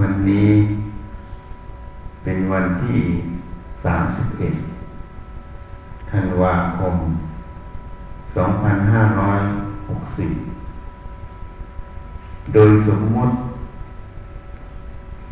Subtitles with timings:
[0.00, 0.50] วันนี้
[2.22, 3.00] เป็นวันที่
[3.84, 4.54] สามสิบเอ็ด
[6.10, 6.94] ธันวาคม
[8.34, 9.40] สองพันห้าร้อย
[9.88, 10.30] หกสิบ
[12.54, 13.34] โดยสมมติ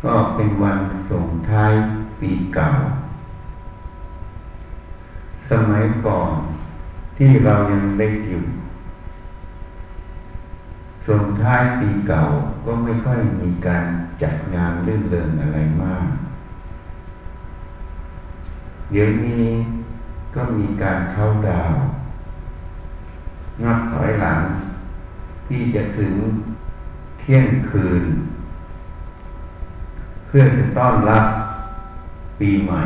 [0.03, 1.73] ก็เป็นวันส่งท้าย
[2.19, 2.69] ปีเก่า
[5.49, 6.31] สมัยก่อน
[7.17, 8.43] ที่เรายังเล็กอยู่
[11.07, 12.23] ส่งท้ายปีเก่า
[12.65, 13.85] ก็ไม่ค่อยมีการ
[14.21, 16.07] จัดงานเลื่อนเริงอะไรมาก
[18.91, 19.45] เดี๋ยวนี้
[20.35, 21.73] ก็มีการเข้าดาว
[23.63, 24.41] นับถอยหลัง
[25.47, 26.13] ที่จะถึง
[27.19, 28.03] เที่ยงคืน
[30.25, 31.25] เพื่อจะต้อนรับ
[32.39, 32.81] ปีใหม่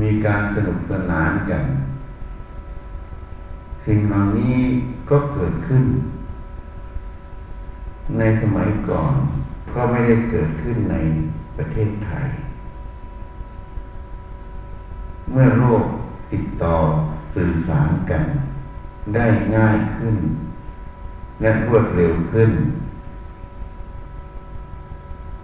[0.00, 1.64] มีการสนุกสนานกัน
[3.86, 4.58] สิ่งเหล่านี้
[5.10, 5.84] ก็เกิดขึ้น
[8.18, 9.14] ในสมัยก่อน
[9.74, 10.96] ก็ไม่ได้เกิดขึ้นใน
[11.56, 12.28] ประเทศไทย
[15.30, 15.84] เมื่อโลก
[16.32, 16.76] ติดต่อ
[17.34, 18.22] สื่อสารกัน
[19.14, 20.16] ได้ง่ายขึ้น
[21.40, 22.50] และรวดเร็วขึ้น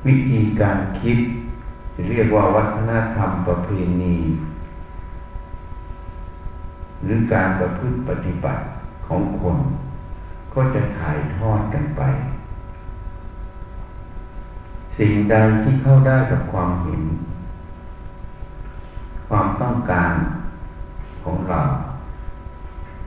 [0.07, 1.19] วิธีการคิด
[2.11, 3.69] เรียกว่าวัฒนธรรมประเพ
[4.03, 4.17] ณี
[7.05, 8.63] หรือการประพฤติปฏิบัติ
[9.11, 9.59] ของคน
[10.55, 12.03] ก็จะถ่ายทอดกันไป
[14.99, 17.03] สิ่งใดที่เข้าได้กับความเห็น
[19.29, 20.15] ความต้องการ
[21.25, 21.61] ของเรา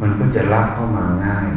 [0.02, 1.50] มันก็จะรับเข้ามาง่าย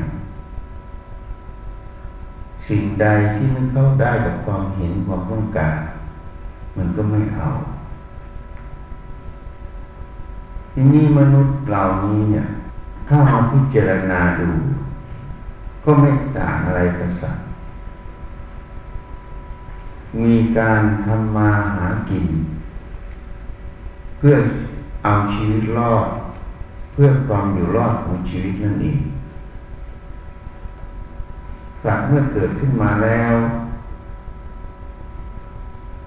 [2.68, 5.76] สิ่งใดที่ไม่เข้าได้กับความเห็นความต้องการ
[6.76, 7.48] มันก็ไม่เอา
[10.72, 12.46] ที่นี่มนุษย์เหล่านี้เนี่ย
[13.08, 14.48] ถ้ามาพิจารณาดู
[15.84, 17.44] ก็ไม่ต่างอะไรกับสัตว์
[20.22, 22.26] มีการทำมาหากิน
[24.18, 24.34] เพื่อ
[25.04, 26.06] เอาชีวิตรอด
[26.92, 29.00] เพื่อความอยู่รอดของชีวิตนั่นเอง
[31.82, 33.34] สัตว์เมื่อเกิดขึ้นมาแล้ว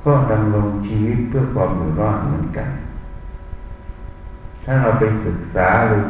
[0.04, 2.70] ก็ดำรงชีวิตเพื่อความอยู่รอดเหมือนกัน
[4.64, 6.02] ถ้าเราไปศึกษาหรือ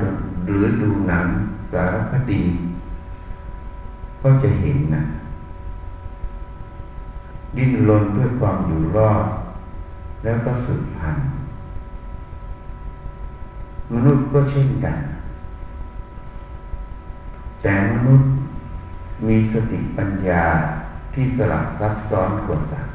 [0.46, 1.28] หรือดูหนัง
[1.72, 2.42] สารคดี
[4.22, 5.04] ก็จะเห็นนะ
[7.56, 9.26] ดิ้นรนเพื่อความอยู่รอด
[10.24, 11.26] แล้วก็สืบพันธุ์
[13.94, 14.98] มนุษย์ก็เช่นกัน
[17.62, 18.30] แต่มนุษย์
[19.28, 20.44] มีสติปัญญา
[21.14, 22.94] ที่สลับซับซ้อนกว่าสัตว์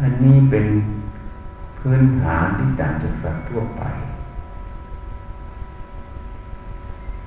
[0.00, 0.66] อันนี้เป็น
[1.88, 3.82] พื้นฐานที่ต่างจากสัตว์ทั่วไป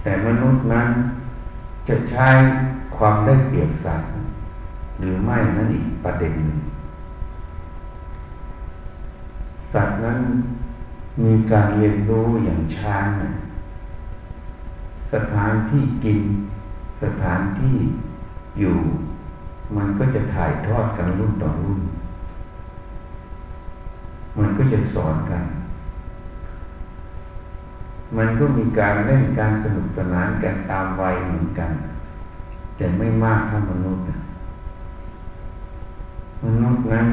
[0.02, 0.90] แต่มนุษย์นั้น
[1.88, 2.28] จะใช้
[2.96, 4.10] ความได้เปรียบสัตว์
[5.00, 6.60] หรือไม่นั่นอีกประเด็นหนึ่ง
[9.74, 10.20] สัตว์นั้น
[11.24, 13.32] มีการเรียนรู้อย่างช้างนะ
[15.14, 16.20] สถานที่กิน
[17.04, 17.76] สถานที่
[18.60, 18.78] อยู่
[19.76, 21.80] มันก็จะถ่ายทอดกันรุ่นต่อรุ่น
[24.38, 25.44] มันก็จะสอนกัน
[28.18, 31.72] มันก็มีการเล่นการสนุกสนานกันตามวัยเหมือนกัน
[32.76, 34.04] แต่ไม่มากเท่ามนุษย์
[36.46, 37.08] มนุษย์นั้น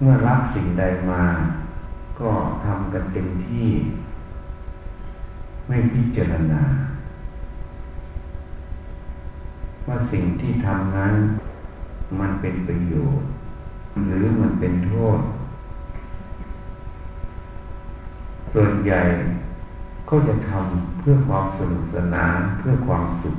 [0.00, 1.22] เมื่อรับสิ่งใดมา
[2.20, 2.30] ก็
[2.64, 3.70] ทำกันเต็มที่
[5.66, 6.62] ไม่พิจารณา
[9.86, 11.14] ว่าสิ่งที่ทำนั้น
[12.20, 13.26] มันเป็นประโยชน์
[14.06, 15.18] หรือมันเป็นโทษ
[18.56, 19.00] ส่วนใหญ่
[20.08, 23.36] ก็จะทำเพื่อความสนุกสนานเพื่อความสุข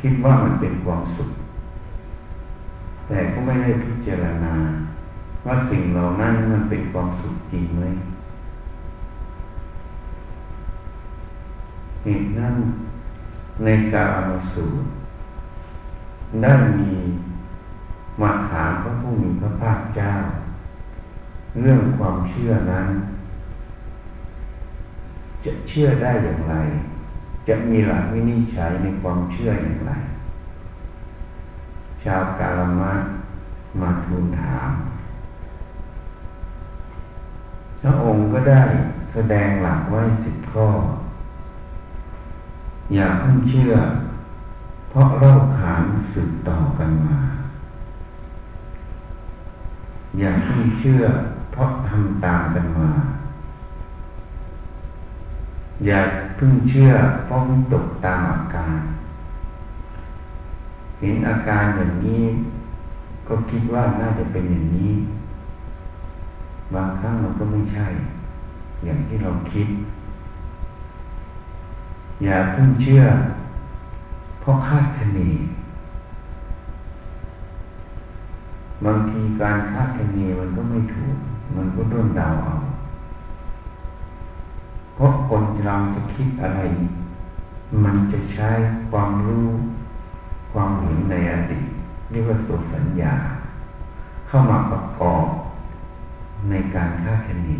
[0.00, 1.30] คิดว่ามันเป็นความสุข
[3.06, 4.54] แต่ก็ไม่ได้พิจารณา
[5.46, 7.84] ว่าสิ่งเหล่านั้นมันเป็นความสุขจริงไหม
[12.04, 12.54] เหตุนั้น
[13.64, 14.86] ในการอนุสูตร
[16.42, 16.92] ได้มี
[18.20, 20.12] มาถามพระผู้มีพระภาคเจ้า
[21.60, 22.86] เรื่องความเชื่อนั้น
[25.44, 26.54] จะเชื่อได้อย่างไร
[27.48, 29.92] จะมีหลักวินิจฉัยในความเชื่ออย่างไร
[32.04, 32.92] ชาวกาลมะ
[33.80, 34.70] มาทูลถาม
[37.80, 38.62] พระองค์ก็ได้
[39.12, 40.68] แสดงหลักไว้สิบข้อ
[42.94, 43.72] อย่าเพิ่งเชื่อ
[44.90, 47.18] เพราะเล่าขานสืบต่อกันมา
[50.18, 51.02] อย่าเพิ่งเชื่อ
[51.52, 52.90] เพราะทำตามกันมา
[55.86, 56.00] อย่า
[56.36, 56.92] เพิ่งเชื่อ
[57.24, 57.40] เพราะ
[57.72, 58.78] ตกตามอาการ
[61.00, 62.24] เห็นอาการอย่างนี้
[63.26, 64.92] ก็คิดว่าน่าจะเป็นอย่างนี้
[66.74, 67.86] บางครั้งมันก็ไม่ใช่
[68.84, 69.68] อย่างที่เราคิด
[72.22, 73.02] อย่าเพิ่งเชื่อ
[74.40, 75.20] เพราะคาดคะเน
[78.84, 81.16] บางทีการคาดคะเนมันก็ไม่ถูก
[81.56, 82.54] มันก็ด้นเดาเอา
[85.02, 86.60] ราะคนเราจะคิดอะไร
[87.84, 88.50] มันจะใช้
[88.90, 89.48] ความรู้
[90.52, 91.68] ความเห็นในอดีต
[92.10, 93.14] เรียกว่าสุสัญญา
[94.26, 95.26] เข้ามาประกอบ
[96.50, 97.50] ในการคาดคะเน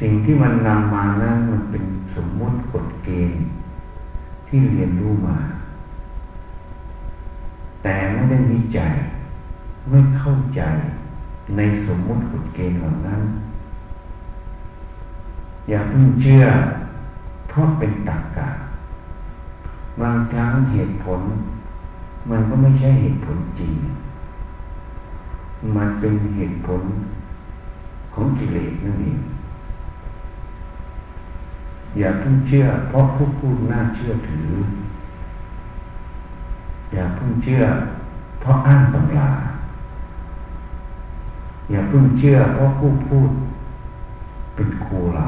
[0.00, 1.84] สิ่งที่มันนำมานั้นมันเป็น
[2.16, 3.42] สมมติกฎเกณฑ์
[4.48, 5.38] ที่เรียนรู้มา
[7.82, 8.92] แต่ไม่ได้วิจัย
[9.90, 10.60] ไม่เข้าใจ
[11.56, 13.20] ในสมมติกฎเกณฑ์เหล่านั้น
[15.68, 16.44] อย่าเพิ่งเชื่อ
[17.48, 18.48] เพราะเป็นตรรกะ
[20.00, 21.20] บางครั้งเหตุผล
[22.30, 23.72] มันก็ไม่ใช่เหตุผลจริง
[25.76, 26.82] มันเป็นเหตุผล
[28.14, 29.20] ของกิเลสนั่นเอง
[31.98, 34.50] อย่าเพิ่งเชื่อ เพราะผู้พูดน่าเชื่อถือ
[36.92, 37.62] อย่าเพิ่งเชื่อ
[38.40, 39.30] เพราะอ้างตำรา
[41.70, 43.30] อย่าเพิ่งเชื่อ เพราะผู้พูด
[44.54, 45.26] เป็นครูเรา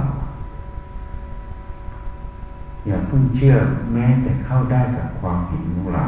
[2.89, 3.55] อย่าเพิ่งเชื่อ
[3.93, 6.05] แม้แต่เข้าได้กับความเห็นของเรา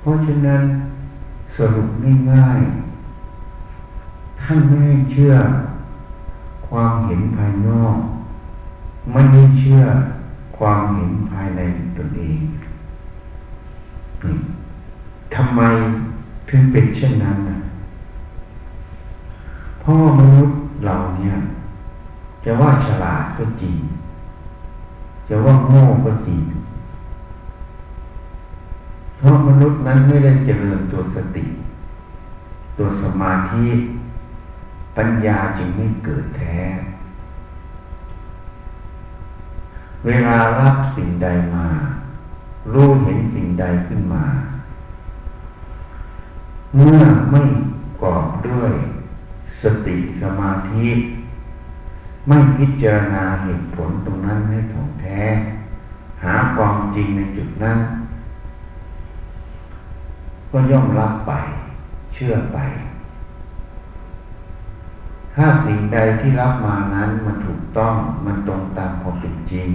[0.00, 0.62] เพราะฉะนั้น
[1.56, 1.88] สรุป
[2.32, 5.34] ง่ายๆท่านไม่ให้เชื่อ
[6.68, 7.96] ความเห็นภายนอก
[9.12, 9.82] ไม่ได้เชื่อ
[10.58, 11.60] ความเห็นภายใน
[11.96, 12.40] ตนเอง
[15.34, 15.60] ทำไม
[16.48, 17.58] ถึงเป็นเช่นนั้นนะ
[19.80, 20.56] เพราะมนุษย์
[20.86, 21.36] เราเนี่ย
[22.44, 23.76] จะว่าฉลาดก็จริง
[25.28, 26.42] จะว่าโง่ก็จริง
[29.18, 31.44] เพราะมนุษย์นั้นไม่ได้เจริญตัวสติ
[32.78, 33.66] ตัวสมาธิ
[34.96, 36.58] ปัญญาจึงไม่เกิดแท้
[40.06, 41.66] เวลารับสิ่งใดมา
[42.72, 44.24] รู้เห็นสิ่งใดขึ้นมา
[46.76, 47.00] เมื่อ
[47.30, 47.42] ไม่
[48.02, 48.72] กอบด้วย
[49.62, 50.88] สติสมาธิ
[52.26, 55.22] ไม่พิจารณาเหตุผลตรงนั้นให้ถ่องแท้
[56.22, 57.78] หาความจริงในจุดนั้น
[60.50, 61.32] ก็ย่อมรับไป
[62.14, 62.58] เชื่อไป
[65.34, 67.94] ถ้าสิ่งใดที่รับมานั้นมันถูกต้อง
[68.26, 69.68] มันตรงตามความเป็นจริง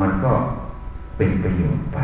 [0.00, 0.32] มันก็
[1.16, 1.98] เป็นประโยชน์ไป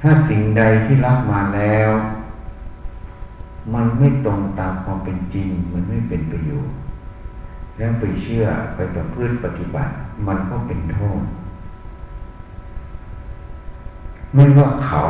[0.00, 1.90] ถ้าสิ่งใดที่รับมาแล้ว
[3.74, 6.74] มันไม่ตรงตามความเป็นจริง มันไม่เป็นประโยชน์
[7.76, 8.44] แล้วไปเชื่อ
[8.74, 9.92] ไปประพฤติปฏิบัติ
[10.26, 11.22] มันก็เป็นโทษ
[14.34, 15.02] ไม่ว่าเขา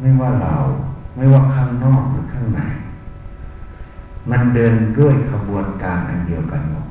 [0.00, 0.56] ไม่ว่าเรา
[1.16, 2.60] ไม่ว่าข้างนอกหรือข้างใน
[4.30, 6.86] มันเดินด้วยขบวนการอันเดียวกันหมด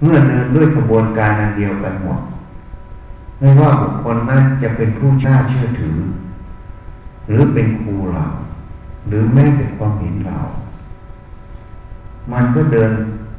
[0.00, 2.20] เมื่อเดินด้วยกระบวนการอันเดียวกันหมด
[3.38, 5.96] ไม่ว่าบุคคลนั้นจะเป็นผู้น่าเชื่อถือ
[7.28, 8.26] หรือเป็นครูเรา
[9.08, 10.38] หรือแม้แต่ความเห็นเรา
[12.32, 12.92] มันก็เดิน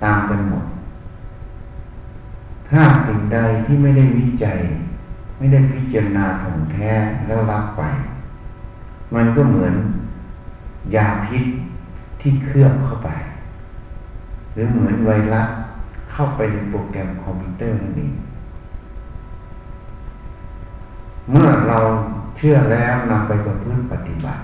[0.03, 0.65] ตามกันหมด
[2.69, 4.59] ถ้าสิ่งใดที่ไม่ได้วิจัย
[5.37, 6.91] ไม่ได้พิจารณาของแท้
[7.25, 7.83] แล้วรับไป
[9.13, 9.73] มันก็เหมือน
[10.95, 11.43] ยาพิษ
[12.21, 13.09] ที่เคลือบเข้าไป
[14.53, 15.49] หรือเหมือนไวรัส
[16.11, 18.13] เข้าไปในโปรแกรมคอมพิวเตอร์นั่นเอง
[21.31, 21.79] เมื่อเรา
[22.45, 24.41] ชื่อแล้วนำไปประพฤติปฏิบัติ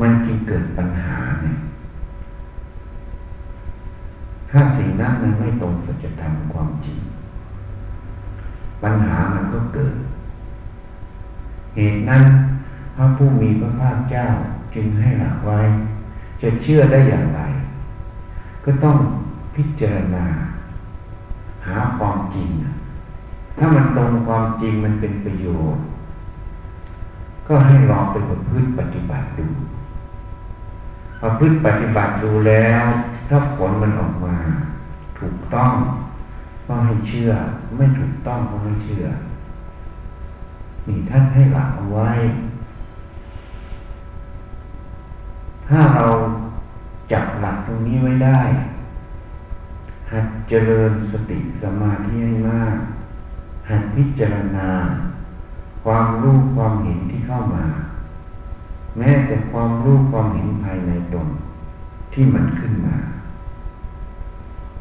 [0.00, 1.56] มันจึงเกิดปัญหาเนี่ย
[4.50, 6.98] ถ้าสิ่งนั้นมันไม่ตรงสัจธรรมความจริง
[8.82, 9.94] ปัญหามันก็เกิด
[11.76, 12.24] เหตุนั้น
[12.96, 14.26] พระผู้มีพระภาคเจ้า
[14.74, 15.60] จึงให้หลักไว้
[16.42, 17.40] จะเชื่อได้อย่างไร
[18.64, 18.96] ก็ต้อง
[19.54, 20.26] พิจารณา
[21.66, 22.50] หาความจริง
[23.58, 25.84] ถ้ามันตรงความจริงมันเป็นประโยชน์
[27.48, 29.46] ก็ให้ลองไปประพฤติปฏิบัติดู
[31.22, 32.84] ประพฤติปฏิบัติดูแล้ว
[33.28, 34.36] ถ้าผลมันออกมา
[35.18, 35.72] ถูกต้อง
[36.66, 37.30] ก็ให้เชื่อ
[37.76, 39.06] ไม่ถูกต้องก็ไม่เชื่อ
[40.86, 42.10] นี่ท่านให้หลักเอาไว้
[45.68, 46.06] ถ้าเรา
[47.12, 48.40] จับหลักตรงนี้ไว้ได้
[50.12, 52.76] หัดเจริญสติสมาธิให้มาก
[53.68, 54.68] หัดพิจารณา
[55.84, 57.64] ความรู้ความเห็นที่เข้ามา
[58.98, 61.28] แม้แต่ความรู้ความเห็นภายในตน
[62.12, 62.96] ที่มันขึ้นมา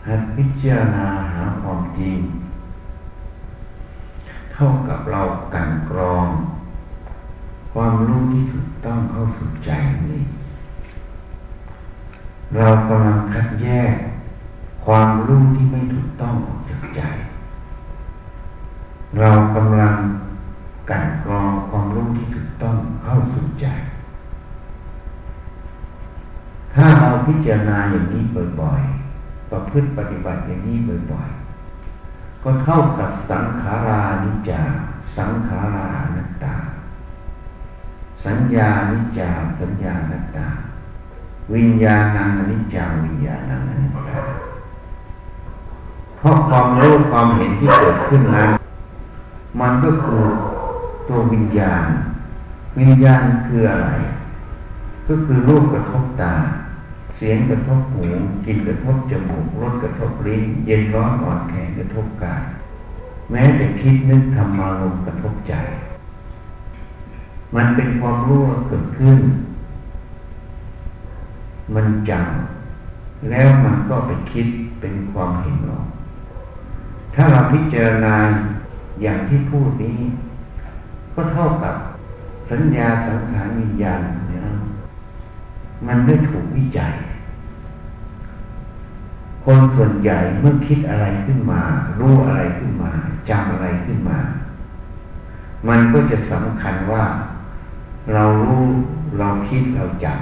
[0.06, 2.18] หหัดพิจารณาหาความจริง
[4.54, 5.22] เท่ากับเรา
[5.54, 6.28] กันกรอง
[7.74, 9.72] ความรู้ที่ถูกต้องเข้าสู่ใจ
[10.10, 10.24] นี่
[12.56, 13.96] เรากำลังคัดแยก
[14.86, 17.02] ความรู้ที่ไม่ถูกต้องออกจากใจ
[19.20, 19.96] เรากำลัง
[20.90, 23.66] กันกรองความรู้ที่ถูกต้องเข้าสู่ใจ
[26.74, 28.24] ถ้าเราพิจารณาอย่างนี้
[28.60, 30.78] บ่อยๆ ประพฤติปฏิบัติอย่างนี้
[31.12, 34.62] บ่อยๆ ก็เท่ากับสังขารานิจา
[35.18, 36.56] สังขารานัตตา
[38.26, 40.48] สัญญานิจา สัญญานัตตา
[41.54, 44.20] วิญญาณังนิจาวิญญาณังนัตตา
[46.18, 48.52] เพราะความรู้ความเห็นที่เกิดขึ้นนั้น
[49.60, 50.24] มันก็คือ
[51.08, 51.88] ตัววิญญาณ
[52.80, 53.90] วิญญาณคืออะไร
[55.08, 56.36] ก็คือรูปกระทบตา
[57.16, 58.08] เสียงกระทบหู
[58.46, 62.44] กลิ่นกระทบจมูกรสกระทบลิ้น เย็นร้อนอ่อนแข็งกระทบกาย
[63.32, 65.54] แม้แต่คิดนึกทำมารมกระทบใจ
[67.56, 69.20] มันเป็นความรู้เกิดขึ้น
[71.76, 74.48] มันจำแล้วมันก็ไปคิด
[74.80, 75.86] เป็นความเห็นออก
[77.16, 78.16] ถ้าเราพิจารณา
[79.02, 80.00] อย่างที่พูดนี้
[81.16, 81.76] ก็เท่ากับ
[82.52, 84.42] สัญญาสังขารวิญญาณเนี่ย
[85.88, 86.94] มันได้ถูกวิจัย
[89.46, 91.62] คนส่วนใหญ่เมื่อคิดอะไรขึ้นมา
[92.00, 92.92] รู้อะไรขึ้นมา
[93.30, 94.20] จำอะไรขึ้นมา
[95.68, 97.04] มันก็จะสำคัญว่า
[98.14, 98.66] เรารู้
[99.20, 100.14] เราคิดเราจำ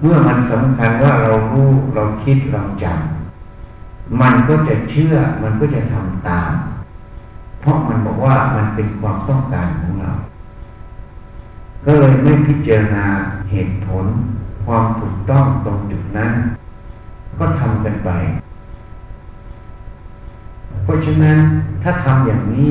[0.00, 6.52] เมื่อมันสำคัญว่าเรารู้เราคิดเราจำมันก็จะเชื่อมันก็จะทำตาม
[7.60, 10.12] เพราะมันบอกว่ามันเป็นความต้องการของเรา
[11.84, 13.06] ก็เลยไม่พิจารณา
[13.50, 14.06] เหตุผล
[14.66, 16.32] ความถูกต้องตรงจุดนั้น
[17.38, 18.10] ก็ทำกันไป
[20.82, 21.38] เพราะฉะนั้น
[21.82, 22.70] ถ้าทำอย่างนี้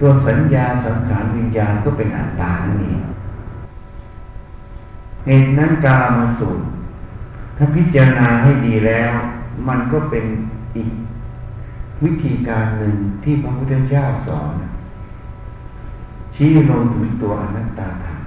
[0.00, 3.00] ตัวสัญญาสังขารวิญญาณก็เป็นอัตตานั่นเอง
[5.26, 6.64] เหตุนั้นกามาสูตร
[7.56, 9.12] ถ้าพิจารณาให้ดีแล้ว
[9.68, 10.24] มันก็เป็น
[10.76, 10.90] อีก
[12.04, 14.52] วิธีการหนึ่งที่พระพุทธเจ้าสอน
[16.34, 18.20] ชี้ลงถึงตัวอนัตตาธรรม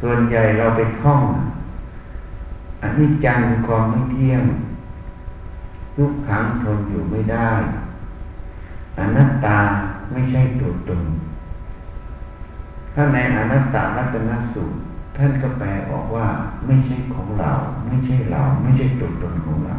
[0.00, 1.22] ส่วนใหญ่เราไปท่อง
[2.82, 4.42] อันนี้จังความไม่เที่ยง
[5.96, 7.50] ทุกขังทนอยู่ไม่ได้
[8.98, 9.58] อนัตตา
[10.12, 11.02] ไม่ใช่ตัวตน
[12.94, 14.78] ถ้าในอนัตตารัตนสูตร
[15.16, 16.26] ท่านก็แปลออกว่า
[16.66, 17.52] ไม่ใช่ของเรา
[17.86, 19.76] ไม่ใช่เรา ไม่ใช่ตัวตนของเรา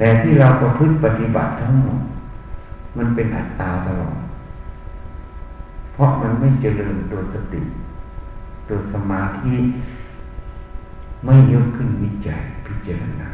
[0.00, 2.00] แต่ที่เราประพฤติปฏิบัติทั้งหมด
[2.98, 4.18] มันเป็นอัตตาตลอด
[5.92, 7.62] เพราะมันไม่เจริญตัวสติ
[8.68, 9.54] ตัวสมาธิ
[11.24, 13.30] ไม่ยกขึ้นวิจัยพิจารณา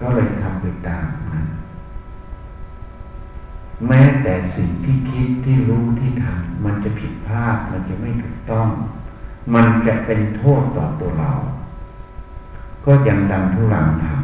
[0.00, 1.46] ก็เลยทำไปตามนั้น
[3.86, 8.68] แม้แต่สิ่งที่คิดที่รู้ที่ทำมันจะผิดพลาดมันจะไม่ถูกต้อง
[9.54, 11.32] มันจะเป็นโทษต่อตัวเรา
[12.84, 14.22] ก็ยังดังทุลังทำ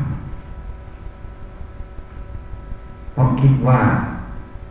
[3.08, 3.81] เพ ราะคิดว่า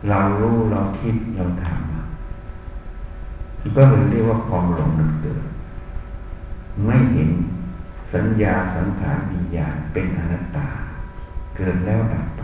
[0.08, 1.88] เรารู้เราคิดเราทำ
[3.76, 5.44] ก็เลยเรียกว่าความหลงมันเกิด
[6.84, 7.30] ไม่เห็น
[8.12, 10.68] สัญญาสังขารวิญญาณเป็นอนัตตา
[11.56, 12.42] เกิดแล้วดับไป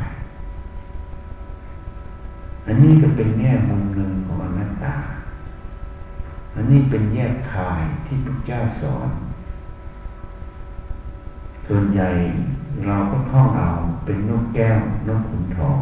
[2.67, 4.95] อันนี้ก็เป็นแง่มุมหนึ่งของอนัตตา
[6.55, 9.09] อันนี้เป็นแยกคายที่พระเจ้าสอน
[11.69, 12.09] ส่วนใหญ่
[12.87, 13.71] เราก็ท่องเอา
[14.05, 14.79] เป็นนกแก้ว
[15.09, 15.79] นกขุนทอง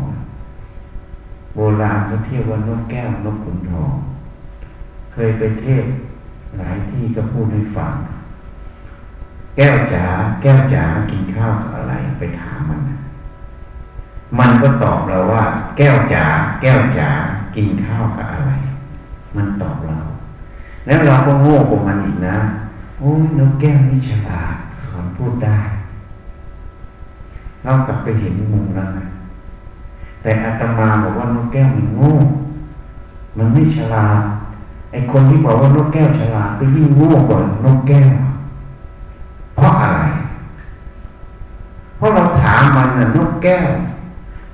[1.55, 3.93] โบราณเขาเทียกว่านกแก้วนกขุนทอง
[5.13, 5.85] เคยไปเทศ
[6.59, 7.95] หลายที่ก็พูดให้ฟัง
[9.57, 10.05] แก้วจ๋า
[10.43, 12.81] แก้วจ๋ากินข้าวอะไรไปถามมัน
[14.39, 15.45] มันก็ตอบเราว่า
[15.77, 16.25] แก้วจ๋า
[16.63, 17.09] แก้วจ๋า
[17.57, 18.51] กินข้าวกับอะไร
[19.37, 19.99] มันตอบเรา
[20.87, 22.37] แล้วเราก็โง่กับมันอีกนะ
[22.99, 25.59] โอ้ยนกแก้วนี่ฉลาดสอนพูดได้
[27.65, 29.07] เรากลับไปเห็นมุมนั้นนะ
[30.23, 32.13] แต่อาตมาบอกว่านกแก้วมันโง่
[33.37, 34.21] มันไม่ฉลาด
[34.93, 38.11] ไอคนที่บอกว่านกแก้วฉลาดก็ยิ่งโง่กว่านกแก้ว
[39.57, 40.01] เพราะอะไร
[41.97, 43.69] เพราะเราถามมันน่ะนกแก้ว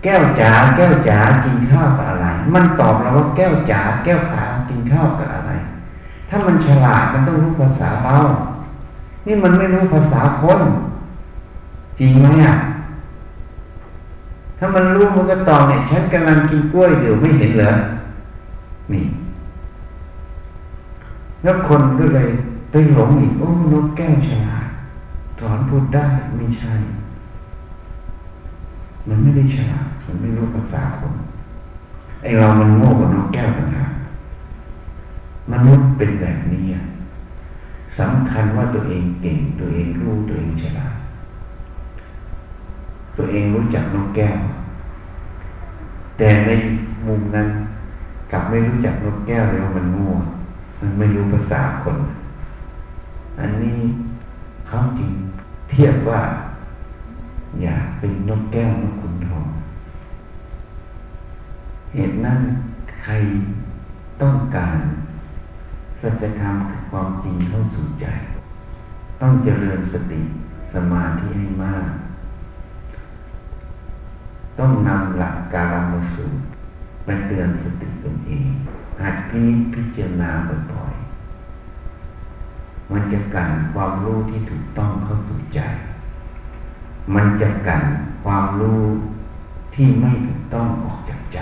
[0.03, 5.51] แก้วจ๋าแก้วจ๋ากินข้าวกับอะไร มันตอบเราว่าแก้วจ๋าแก้วขากินข้าวกับอะไร
[6.29, 8.17] ถ้ามันฉลาดมันต้องรู้ภาษาเรา
[9.27, 10.61] นี่มันไม่รู้ภาษาคน
[11.99, 12.55] จริงไหมอะ
[14.59, 17.73] ถ้ามันรู้มันก็ตอบเนี่ยฉันกำลังกินกล้วยอยู่ไม่เห็นเหรอ
[18.93, 19.05] นี่
[21.43, 22.29] แล้วคนก็เลย
[22.71, 24.67] ไปหลงอีกโอ้นกแก้วฉลาด
[25.41, 26.75] สอนพูดได้ไม่ใช่
[29.09, 31.15] มันไม่ได้ฉลาดมันไม่รู้ภาษาคน
[32.23, 33.93] ไอเรามันโง่กว่านกแก้วต่างหาก
[35.53, 36.65] มนุษย์เป็นแบบนี้
[37.99, 40.95] สำคัญว่าตัวเองเก่งตัวเองรู้ตัวเองฉลาด
[43.19, 44.39] ตัวเองรู้จักนกแก้ว
[46.19, 46.51] แต่ใน
[47.07, 47.49] มุมนั้น
[48.31, 50.11] กลับไม่รู้จักนกแก้วเลยว่ามันง่
[50.81, 51.97] มันไม่รู้ภาษาคน
[53.39, 53.81] อันนี้
[54.67, 55.13] เขาจริง
[55.71, 56.23] เทียบว่า
[57.61, 59.45] อย่าเป็นนกแก้วนกขุนทอง
[61.95, 62.41] เหตุนั้น
[63.03, 63.13] ใคร
[64.23, 64.79] ต้องการ
[66.01, 68.07] สัจธรรมคือความจริงเข้าสู่ใจ
[69.21, 70.21] ต้องเจริญสติ
[70.75, 71.87] สมาธิให้มาก
[74.59, 76.31] ต้องนำหลักการมาสู่
[77.07, 78.49] มาเตือนสติตนเอง
[79.03, 80.31] หัดพินิจพิจารณา
[80.73, 85.61] บ่อยๆมันจะกันความรู้ที่ถูกต้องเข้าสู่ใจ
[87.15, 87.83] มันจะกัน
[88.25, 88.83] ความรู้
[89.75, 91.39] ที่ไม่ถูกต้องออกจากใจ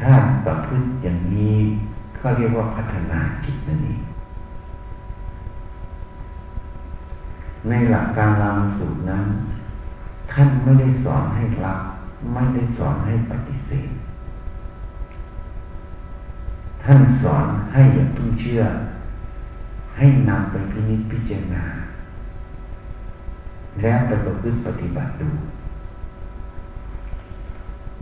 [0.00, 0.12] ถ้า
[0.44, 1.58] ประพฤติอย่างนี้
[2.18, 4.02] ก็เรียกว่าพัฒนาจิตนั่นเอง
[7.68, 9.24] ในหลักการรามสูตรนั้น
[10.32, 11.80] ท่านไม่ได้สอนให้รับ
[12.32, 13.90] ไม่ได้สอนให้ปฏิเสธ
[16.84, 18.62] ท่านสอนให้อย่าเพิ่งเชื่อ
[19.96, 21.64] ให้นำไปพินิจพิจารณา
[23.82, 25.30] แล้วไปประพฤติปฏิบัติดู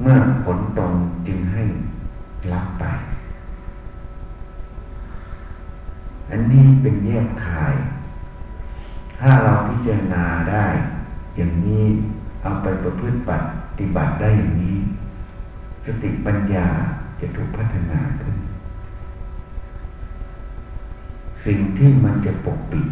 [0.01, 0.93] เมื่อผลตรง
[1.27, 1.63] จึงให้
[2.53, 2.85] รับไป
[6.31, 7.75] อันนี้เป็นแยกขาย
[9.21, 10.67] ถ้าเราพิจารณาได้
[11.37, 11.87] อย่างนี้
[12.47, 13.31] เอาไปประพฤติป
[13.79, 14.79] ฏิบัติได้อย่างนี้
[15.87, 16.67] สติปัญญา
[17.21, 18.37] จะถูกพัฒนาขึ้น
[21.47, 22.87] สิ่งที่มันจะปกปิด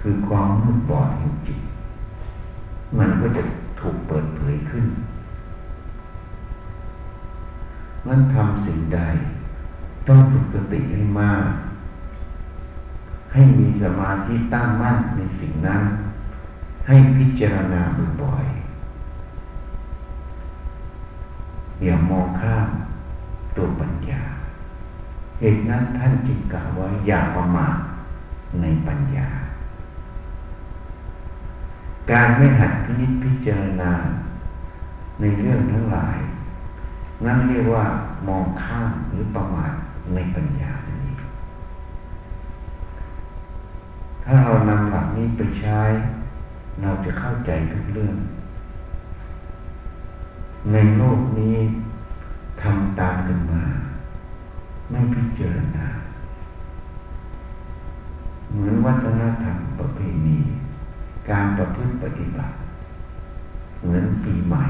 [0.00, 1.60] คือความมืดบอดแห่งจิต
[2.98, 3.42] มันก็จะ
[3.80, 4.86] ถูกเปิดเผยขึ้น
[8.06, 9.00] นั้นทำสิ่งใด
[10.08, 11.46] ต้องฝึกสติให้มาก
[13.32, 15.82] ให้มีสมาธิตั้งมั่นในสิ่งนั้น
[16.86, 17.80] ให้พิจารณา
[18.22, 18.63] บ่อยๆ
[21.82, 22.68] อย่ามองข้าม
[23.56, 24.22] ตัวปัญญา
[25.40, 27.76] เหตุนั้นท่านจึงกล่าวว่าอย่าประมาท
[28.60, 29.28] ในปัญญา
[32.10, 33.92] การไม่หัดพินิจพิจารณา
[35.20, 36.18] ในเรื่องทั้งหลาย
[37.24, 37.84] นั่นเรียกว่า
[38.28, 39.72] มองข้ามหรือประมาท
[40.14, 41.14] ในปัญญานี้
[44.24, 45.80] ถ้าเรานำหลักนี้ไปใช้
[46.82, 48.14] เราจะเข้าใจทุกเรื่อง
[50.72, 51.56] ในโลกนี้
[52.62, 53.64] ทำตามกันมา
[54.90, 55.86] ไม่พิจารณา
[58.50, 60.38] เหมือนวัฒนธรรมประเพณี
[61.30, 62.54] การประพฤติปฏิบัติ
[63.82, 64.64] เหมือนปีใหม่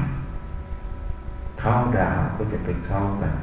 [1.59, 3.35] เข้าดาวก็จะไปเข้ากัน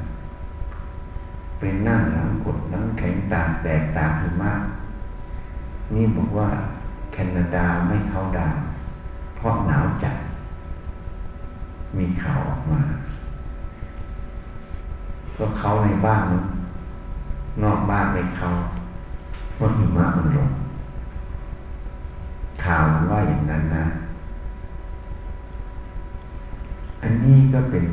[1.59, 4.53] เป็นนั่งหลังกดนั่งแข็งตากแดดตากหิมะ
[5.93, 6.49] นี่บอกว่า
[7.13, 8.57] แคนาดาไม่เข้าดาว
[9.37, 10.17] เพราะหนาวจัด
[11.97, 12.81] มีข่าวออกมา
[15.37, 16.23] ก็เขาในบ้าน
[17.63, 18.49] นอกบ้านไม่เขา
[19.55, 20.49] เพราหิมะมันลง
[22.63, 23.85] ข่าวมันว่าอย่างนั้นนะ
[27.01, 27.85] อันนี้ก็เป็น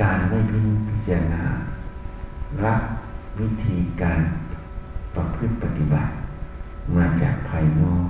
[0.00, 1.44] การไม่พิพจารณา
[2.64, 2.80] รับ
[3.40, 4.20] วิธีการ
[5.14, 6.10] ประพฤติปฏิบัติ
[6.96, 8.04] มาจากภายนอก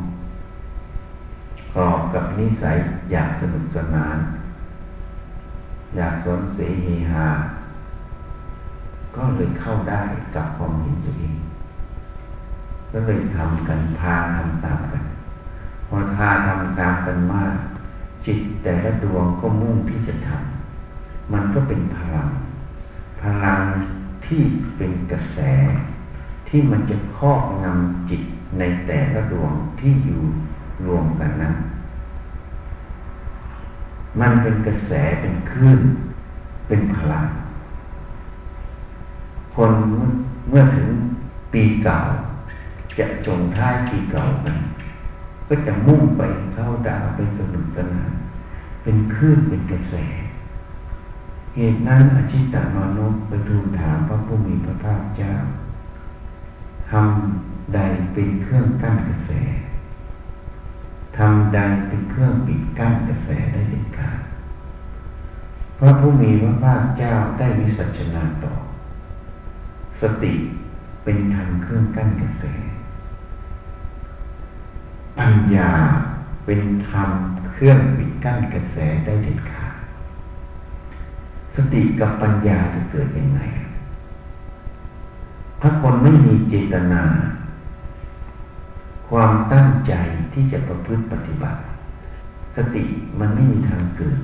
[1.74, 2.76] กรอบกับนิสัย
[3.12, 4.16] อยากสนุกสนาน
[5.96, 7.26] อยากสนเสเฮฮา
[9.16, 10.02] ก็เลยเข้าได้
[10.34, 11.36] กับความเห็นตัวเอง
[12.90, 15.02] ก็เลยทำกันพาทำตามกัน
[15.86, 17.54] พอพาทำตามกันมาก
[18.26, 22.28] จิตแต่ละดวงก็มุ่งที่จะทำมันก็เป็นพลัง
[23.20, 23.60] พลัง
[24.26, 24.42] ที่
[24.76, 25.38] เป็นกระแส
[26.48, 28.22] ที่มันจะครอบงำจิต
[28.58, 30.22] ในแต่ละดวงที่อยู่
[30.86, 31.54] รวมกันนั้น
[34.20, 35.80] มันเป็นกระแสเป็นคลื่น
[36.68, 37.26] เป็นพลัง
[39.54, 39.72] คน
[40.48, 40.88] เมื่อถึง
[41.52, 41.98] ปีเก่า
[42.98, 44.56] จะส่งท้ายปีเก่ากัน
[45.48, 48.10] ก็จะมุ่งไปเข้าดาวไปสนุกสนาน
[48.82, 49.94] เป็นคลื่นเป็นกระแส
[51.54, 55.34] เหตุนั้นอจิตตมนุษย์ไปทูลถามพระผู้มีพระภาคเจ้า
[56.90, 57.78] ทำใด
[58.12, 59.30] เป็นเครื่องกั้นกระแส
[61.18, 64.20] ทำใดเป็นเครื่องปิดกั้นกระแสได้เด็ดขาด
[65.78, 68.54] พระผู้มีพระภาคเจ้าได้วิสัชนาต่อ
[70.00, 70.32] สติ
[71.04, 72.44] เป็นทางเครื่องกั้นกระแส
[75.18, 75.70] ปัญญา
[76.44, 77.10] เป็นธรรม
[77.50, 79.76] เครื่องปิดกั้นกระแสได้เด็ดขาด
[81.56, 83.40] สติกับปัญญาจะเกิดยังไง
[85.60, 87.02] ถ้าคนไม่มีเจตนา
[89.10, 89.92] ความตั้งใจ
[90.32, 91.60] ที่จะประพฤติปฏิบัติ
[92.56, 92.84] สติ
[93.18, 94.18] มันไม่มีทางเกิด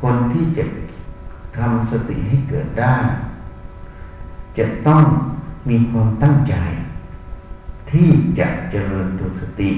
[0.00, 0.64] คนที่จะ
[1.58, 2.96] ทำสติให้เกิดได้
[4.58, 5.02] จะต้อง
[5.68, 6.54] มีความตั้งใจ
[7.90, 9.70] ที่จะเจริญตัวสติ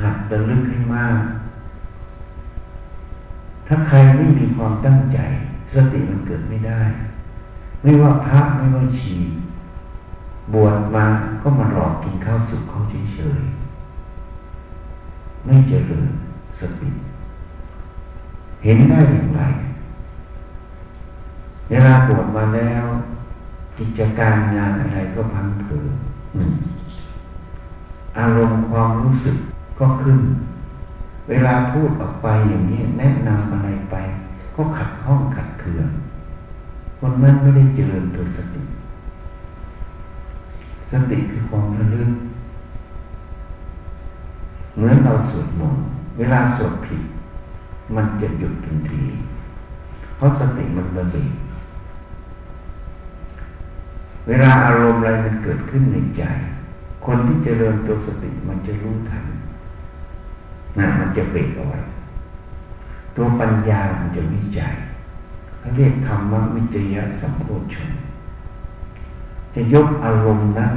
[0.00, 1.20] หัดระลึกให้มาก
[3.66, 5.18] ถ้าใครไม่มีความตั้งใจ
[5.74, 6.80] สติมันเกิดไม่ได้
[7.82, 9.14] ไม่ว่าพระไม่ว่าชี
[10.52, 11.04] บวชมา
[11.42, 12.78] ก็มาหลอกกินข้าวสุกเขา
[13.14, 16.08] เฉยๆไม่เจริญ
[16.60, 16.88] สติ
[18.64, 19.42] เห็นได้อย่างไร
[21.68, 22.84] เวลาบวชมาแล้ว
[23.78, 25.86] กิจการงานอะไรก็พังเผือ
[28.18, 29.36] อารมณ์ความรู้สึก
[29.78, 30.18] ก็ขึ้น
[31.28, 33.94] เวลาพูดออกไปอย่างนี้แนะนำอะไรไป
[34.54, 35.88] ก็ขัดข้องขัดเคือง
[36.98, 38.62] คนนั้นไม่ได้เจริญตัวสติ
[40.94, 42.10] สติคือความระลึก
[44.74, 45.84] เหมือนเราสวดมนต์
[46.18, 47.02] เวลาสวดผิด
[47.94, 49.02] มันจะหยุดทันที
[50.16, 51.28] เพราะสติมันระลึก
[54.28, 56.22] เวลาอารมณ์อะไรมันเกิดขึ้นในใจ
[57.06, 59.24] คนที่เจริญตัวสติมันจะรู้ทัน
[60.78, 61.80] นะมันจะเบรกเอาไว้
[63.16, 64.74] ตัวปัญญามันจะวิจัย
[65.58, 67.90] เขาเรียกธรรมวิจยะสัมโพชน
[69.54, 70.72] จะยกอารมณ์นั้น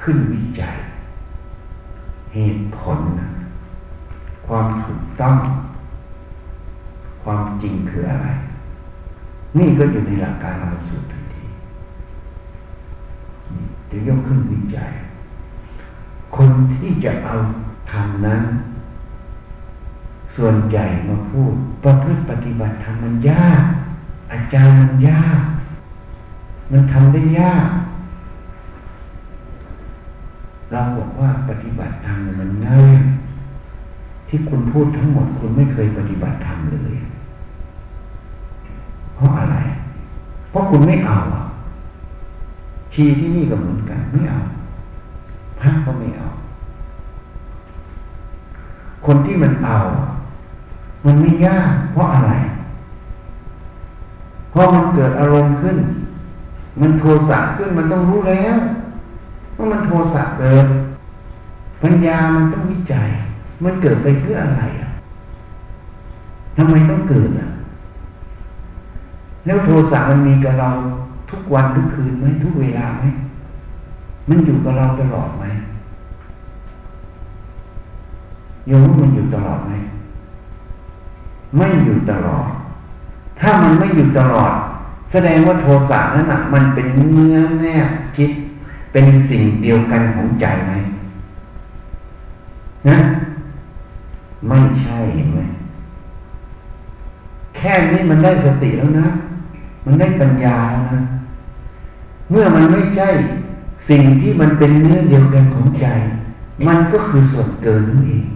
[0.00, 0.76] ขึ้นวิจัย
[2.34, 3.28] เหตุผลนะ
[4.46, 5.36] ความถูกต้อง
[7.22, 8.28] ความจริงคืออะไร
[9.58, 11.04] นี่ก็อยู่ในหลักการเราสุด
[13.90, 14.90] จะยกขึ้นวิจัย
[16.36, 17.34] คนที่จะเอา
[17.90, 18.42] ทำนั้น
[20.36, 23.62] ส่วนใหญ่มาพูดประพฤติปฏิบัติธรรมมันยาก
[24.32, 25.40] อาจารย์มันยาก
[26.76, 27.68] มันทำได้ยาก
[30.72, 32.96] เราบอกว่าปฏิบัติธรรมมันง่าย
[34.28, 36.94] ที่คุณพูดทั้งหมดคุณไม่เคยปฏิบัติธรรมเลย
[39.14, 39.56] เพราะอะไร
[40.50, 41.18] เพราะคุณไม่เอา
[42.92, 44.40] ชีที่นี่ก็เหมือนกันไม่เอา
[45.60, 46.28] พระก็ไม่เอา
[49.06, 49.78] คนที่มันเอา
[51.06, 52.32] มันไม่ยาก เพราะอะไร
[54.50, 55.76] เพราะมันเกิดอารมณ์ขึ้น
[56.80, 58.56] มันโทสะขึ้นมันต้องรู้แล้ว
[59.56, 60.66] ว่ามันโทสะเกิด
[61.82, 63.08] ปัญญามันต้องวิจัย
[63.64, 64.90] มันเกิดไปเพื่ออะไรอะ
[66.56, 67.48] ทำไมต้องเกิดอะ
[69.46, 70.70] แล้วโทสะมันมีกับเรา
[71.30, 73.04] ทุกวันทุกคืนไหมทุกเวลาไหม
[74.28, 75.44] มันอยู่กับเราตลอดไหม
[78.68, 79.72] โยมมันอยู่ตลอดไหม
[81.56, 82.48] ไม่อยู่ตลอด
[83.40, 84.54] ถ้ามันไม่อยู่ตลอด
[85.16, 87.74] แสดงว่าโทสะนั้นอะ มันเป็นเนื้อแน่
[88.16, 88.30] คิด
[88.92, 90.72] เป็นสิ่งเดียวกันของใจไหม
[92.88, 92.98] นะ
[94.48, 95.40] ไม่ใช่เห็นไหม
[97.56, 99.08] แค่นี้มันได้สติแล้วนะ
[99.84, 101.02] มันได้ปัญญาแล้วนะ
[102.30, 103.08] เมื่อมันไม่ใช่
[103.88, 105.86] สิ่งที่มันเป็นเนื้อเดียวกันของใจ
[106.66, 108.26] มันก็คือส่วนเกินนั่นเอง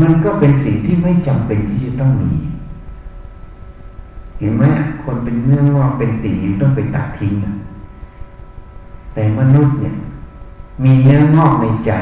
[0.00, 2.32] มันก็เป็นสิ่งที่ไม่จำเป็นที่จะต้องมี
[4.38, 4.64] เห็นไหม
[5.04, 7.52] คนเป็นเนื้องอกเป็นติ่งต้องไปตัดทิ้งนะ
[9.14, 9.94] แต่มนุษย์เนี่ย
[10.84, 11.92] มีเนื้องอกในใจ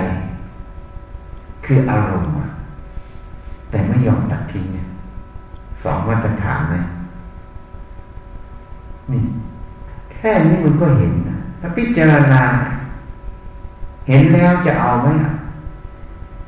[1.65, 2.33] คืออารมณ์
[3.71, 4.87] แต่ไม่ยอมตัดทิ้งเนี่ย
[5.83, 6.75] สองมาตรฐานไหม
[9.13, 9.23] นี่
[10.13, 12.43] แค่นี้มันก็เห็นนะถ้าพิจารณา
[14.09, 15.33] เห็นแล้วจะเอาไหมอะ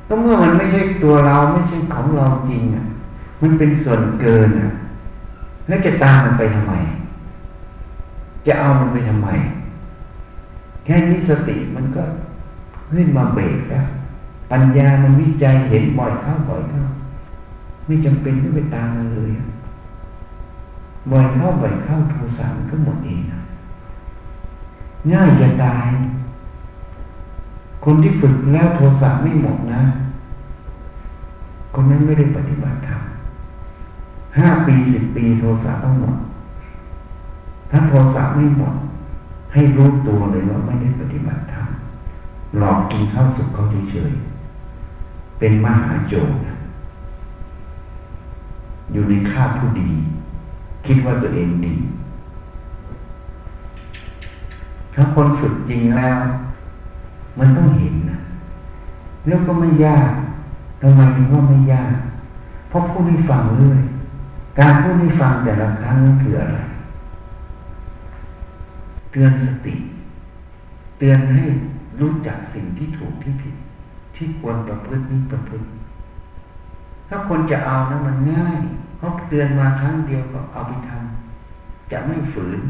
[0.06, 2.84] ก็เมื่อมันไม่ใช่ตัวเราไม่ใช่ของเราจริงอะ
[3.42, 4.70] มันเป็นส่วนเกินอะ
[5.68, 6.74] แล้วจะตามมันไปทำไม
[8.46, 9.28] จะเอามันไปทำไม
[10.84, 12.02] แค่นี้สติมันก็
[12.92, 13.86] ขึ้นมาเบรกแล้ว
[14.52, 16.84] ปัญญามันวิจัยเห็นบ่อยเข้าบ่อยเข้า
[17.86, 19.30] ไม่จำเป็นต้องไปตามมันเลย
[21.12, 23.20] บ่อยเข้าบ่อยเข้าโทสะมันก็หมดเอง
[25.12, 25.88] ง่ายจะตาย
[27.84, 29.82] คนที่ฝึกแล้วโทสะไม่หมดนะ
[31.74, 33.02] คนนั้นไม่ได้ปฏิบัติธรรม
[34.38, 36.16] ห้าปีสิบปีโทสะต้องหมด
[37.70, 38.74] ถ้าโทสะไม่หมด
[39.52, 41.66] ให้รู้ตัวเลยว่าไม่ได้ปฏิบัติธรรม
[42.58, 46.30] หลอกกินข้าวสุกเขาเฉยๆเป็นมหาโจร
[48.92, 49.90] อยู่ในข้าผู้ดี
[50.86, 51.74] คิดว่าตัวเองดี
[54.94, 56.18] ถ้าคนฝึกจริงแล้ว
[57.38, 58.18] มันต้องเห็นนะ
[59.26, 60.10] แล้วก็ไม่ยาก
[60.80, 61.92] ทำไมถึงว่าไม่ยาก
[62.68, 63.80] เพราะผู้ที่ฟังเรื่อย
[64.58, 66.58] การผู้ที่ฟังแต่ละครั้งคืออะไร
[69.10, 69.74] เตือนสติ
[70.98, 71.44] เตือนให้
[72.00, 73.54] รู้จักสิ่งที่ถูกที่ผิด
[74.16, 75.66] ที่ควรประพฤตินี้ประพฤติ
[77.08, 78.56] ถ้าคนจะเอานะมันง่าย
[78.98, 82.60] เขาเตือนมาครั้งเดียวก็เอาไปทำจะไม่ฝืน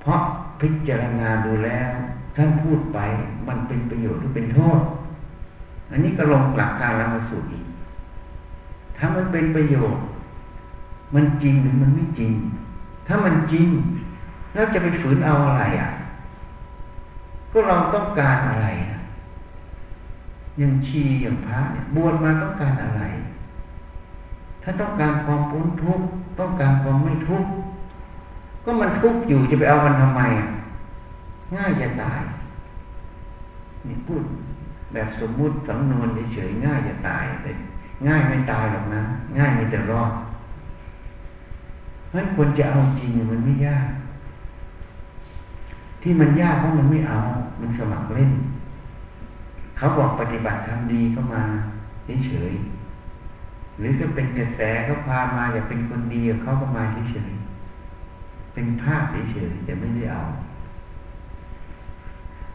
[0.00, 0.20] เพราะ
[0.60, 1.90] พิจารณาดูแล้ว
[2.36, 2.98] ท่านพูดไป
[3.48, 4.80] มันเป็นประโยชน์หรือเป็นโทษ
[5.90, 7.63] อันนี้ก็ลงหลักการละมาสูตรอีก
[8.98, 10.04] ถ้ามันเป็นประโยชน์
[11.14, 12.32] มันจริงหรือมันไม่จริง
[13.06, 13.66] ถ้ามันจริง
[14.52, 15.90] แล้วจะไปฝืนเอาอะไรอะ
[17.52, 18.98] ก็เราต้องการอะไรอะ
[20.58, 23.02] อย่างชีอย่างพระเนี่ยบวชมาต้องการอะไร
[24.62, 26.06] ถ้าต้องการความพ้นทุกข์
[26.40, 27.50] ต้องการความไม่ทุกข์
[28.64, 30.48] ก็มันทุกข์อยู่จะไปเอามันทำไมอะ
[31.56, 32.20] ง่ายจะตาย
[33.86, 34.22] นี่พูด
[34.92, 37.56] แบบสมมุติสำนวนเฉยๆง่ายจะตายเลย
[38.08, 39.02] ง่ายไม่ตายหรอกนะ
[39.38, 40.12] ง่ายมีแต่รอด
[42.08, 43.86] เพราะควรจะเอาจริงมันไม่ยาก
[46.02, 47.20] ที่มันยากเพราะมันไม่เอา
[47.60, 48.30] มันสมัครเล่น
[49.76, 51.42] เขาบอกปฏิบัติทำดีก็มา
[52.26, 52.54] เฉย
[53.78, 57.32] หรือก็เป็นกระแสเขาพามาอยากเป็นคนดีเขาก็มาเฉย
[58.54, 60.22] เป็นภาพเฉยๆแต่ไม่ได้เอา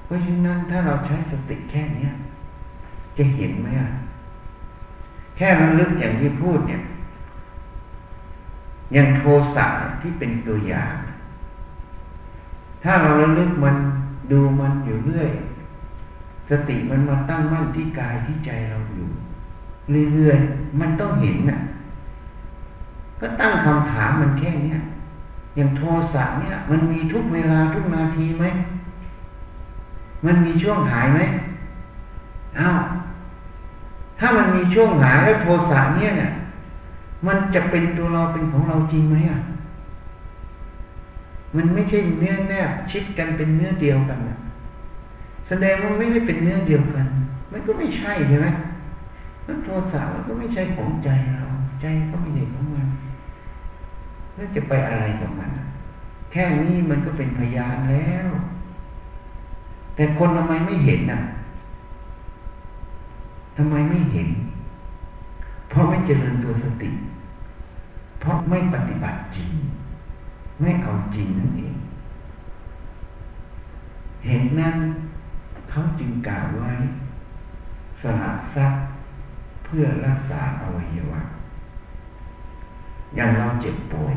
[0.03, 2.11] เพราะฉะนั้นถ้าเราใช้สติแค่เนี้ย
[3.17, 3.89] จะเห็นไหมอะ
[5.39, 6.81] แค่ระลึกอย่างที่พูดเนี่ย
[8.93, 9.23] อย่างโท
[9.55, 9.65] สะ
[10.01, 10.95] ที่เป็นตัวอย่าง
[12.83, 13.75] ถ้าเราระลึกมัน
[14.31, 15.29] ดูมันอยู่เรื่อย
[16.49, 19.07] สติมันมาตั้งมั่นที่กายที่ใจเราอยู่
[20.13, 21.59] เรื่อยๆมันต้องเห็นน่ะ
[23.21, 24.79] ก็ตั้งคำถามมันแค่เนี้ย
[25.55, 25.81] อย่างโท
[26.13, 28.45] สะเนี่ย มันมีทุกเวลาทุกนาทีไหม
[30.25, 31.19] มันมีช่วงหายไหม
[32.59, 32.77] อ้าว
[34.19, 36.31] ถ้ามันมีช่วงหายแล้วโทสะเนี่ยเนี่ย
[37.27, 39.39] มันจะเป็นตัวเราเป็นของเราจริงไหมอะ
[41.55, 44.37] มันไม่ใช่เนื้อแนบชิดกันเป็นเนื้อเดียวกันนะ
[45.47, 47.05] แสดงว่าไม่ได้เป็นเนื้อเดียวกัน
[47.51, 48.47] มันก็ไม่ใช่ใช่ไหม
[49.43, 51.45] แล้วโทสะมันก็ไม่ใช่ของใจเรา
[51.81, 52.87] ใจก็ไม่ใช่ของมัน
[54.35, 55.49] แล้วจะไปอะไรกับมัน
[56.31, 58.29] แค่นี้มันก็เป็นพยานแล้ว
[59.95, 61.21] แต่คนทำไมไม่เห็นน่ะ
[63.61, 64.29] ทำไมไม่เห็น
[65.69, 66.89] เพราะไม่เจริญตัวสติ
[68.19, 69.51] เพราะไม่ปฏิบัติจริง
[70.61, 71.75] ไม่เอาจริงนั่นเอง
[74.25, 74.77] เหตุนั้น
[75.69, 76.71] เขาจึงกล่าวไว้
[78.01, 78.81] สละทรัพย์
[79.65, 81.21] เพื่อรักษาอวัยวะ
[83.15, 84.15] อย่างเราเจ็บป่วย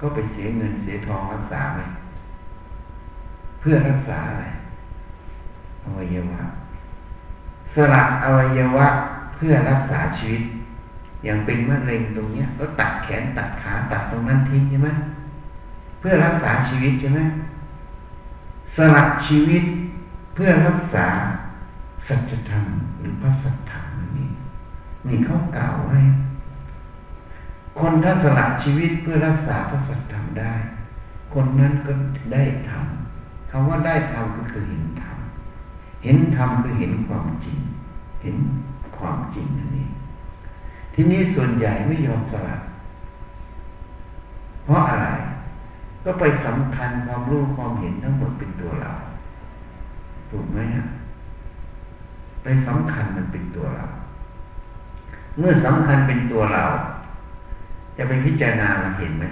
[0.00, 1.80] ก็ไปเสียเงินเสียทองรักษาไหม
[3.60, 4.44] เพื่อรักษาอะไร
[5.84, 6.42] อวัยวะ
[7.76, 8.88] สละอวัยวะ
[9.36, 10.42] เพื่อรักษาชีวิต
[11.24, 14.88] อย่างเป็นมะเร็งตรงเนี้ย ก็ตัดแขนตัดขาตัดตรงนั้นทิ้งใช่ไหม
[16.00, 17.20] เพื่อรักษาชีวิตใช่ไหม
[18.76, 19.62] สละชีวิต
[20.34, 21.06] เพื่อรักษา
[22.06, 22.64] สัจธรรม
[22.98, 23.84] หรือพระสัจธรรม
[24.16, 24.28] นี่
[25.06, 25.98] นี่เขากล่าวไว้
[27.80, 30.54] คนถ้าสละชีวิตเพื่อรักษาพระสัจธรรมได้
[31.34, 31.92] คนนั้นก็
[32.32, 35.05] ได้ทำคำว่าได้ทำก็คือเห็นธรรม
[36.06, 37.58] เห็นธรรมคือเห็นความจริง
[38.22, 38.36] เห็น
[38.96, 39.90] ความจริงนั่นเอง
[40.94, 42.56] ทีนี้ส่วนใหญ่ไม่ยอมสละ
[44.64, 45.08] เพราะอะไร
[46.04, 48.92] ก็ไปสำคัญความรู้ความเห็นทั้งหมดเป็นตัวเรา
[50.30, 50.84] ถูกไหมฮะ
[52.42, 53.84] ไปสำคัญมันเป็นตัวเรา
[55.38, 56.64] เมื่อสำคัญเป็นตัวเรา
[57.96, 59.24] จะไปพิจารณามันเห็นไหม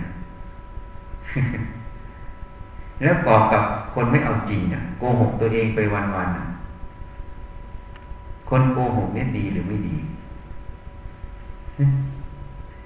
[3.01, 3.63] แล้วบอกกับ
[3.95, 6.54] คนไม่เอาจริงอะโกหกตัวเองไปวันๆ
[8.49, 9.97] คนโกหกเนี่ยดีหรือไม่ดี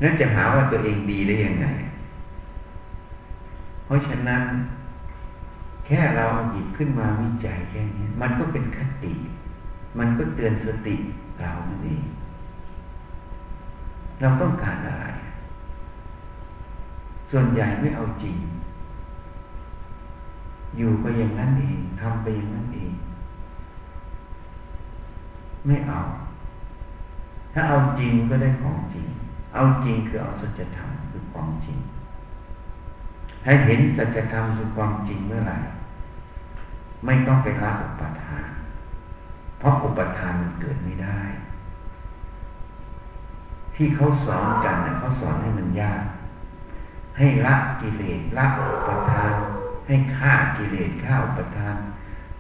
[0.02, 1.66] นั่นจะหาว่าตัวเองดีได้ยังไง
[3.84, 4.42] เพราะฉะนั้น
[5.86, 9.12] แค่เราหยิบขึ้นมาวิจัยแค่นี้มันก็เป็นคติ
[9.98, 10.96] มันก็เตือนสติ
[11.40, 12.04] เรานั่นเอง
[14.20, 15.06] เราต้องการอะไร
[17.30, 18.36] ส่วนใหญ่ไม่เอาจริง
[20.76, 22.87] อยู่ไปอย่างนั้นเองทำไปอย่างนั้นเอง
[25.68, 26.00] ไม่เอา
[27.52, 29.06] ถ้าเอาจริงก็ได้ของจริง
[29.54, 31.78] เอาจริงคือเอาสัจธรรมคือความจริง
[33.44, 35.58] ให้เห็นสัจธรรมคือความจริงเมื่อไหร่
[37.04, 38.46] ไม่ต้องไปละอุปทาน
[39.58, 41.18] เพราะอุปทานมันเกิดไม่ได้
[43.74, 46.02] ที่เขาสอนกันนะเขาสอนให้มันยาก
[47.18, 49.32] ให้ละกิเลสละอุปทาน
[49.86, 51.76] ให้ฆ่ากิเลสฆ่าอุปทาน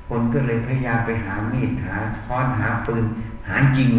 [0.08, 1.94] คนก็เลยพยายามไปหามีดหา
[2.24, 3.04] ค้อนหาปืน
[3.48, 3.92] หายิง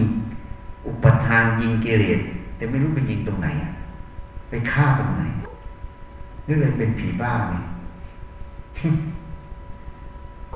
[0.88, 2.19] อุปทานยิงกิเลส
[2.58, 3.48] แต่ไม่รู้ไปยิงตรงไหน
[4.50, 5.24] ไปฆ่าตรงไหน
[6.48, 7.56] นี่เลยเป็นผีบ้าไง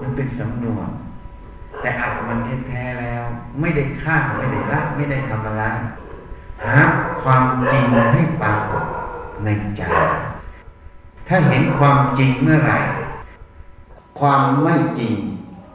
[0.01, 0.87] มันเป็นสำนวน
[1.81, 3.23] แต่อัดมันแท้ๆแล้ว
[3.59, 5.63] ไม่ได้ฆ่าไม่ได้ละไม่ได้ทำอะไร
[6.63, 6.75] หา
[7.21, 8.85] ความจริงให้ปรากฏ
[9.43, 9.81] ในใจ
[11.27, 12.77] ถ้าเห็นความจริงเมื่อไหร่
[14.19, 15.13] ความไม่จริง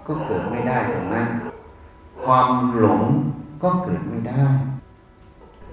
[0.08, 1.26] ก็เกิดไม่ได้ตรงนั้น
[2.24, 3.02] ความหลง
[3.62, 4.44] ก็เกิดไม่ได้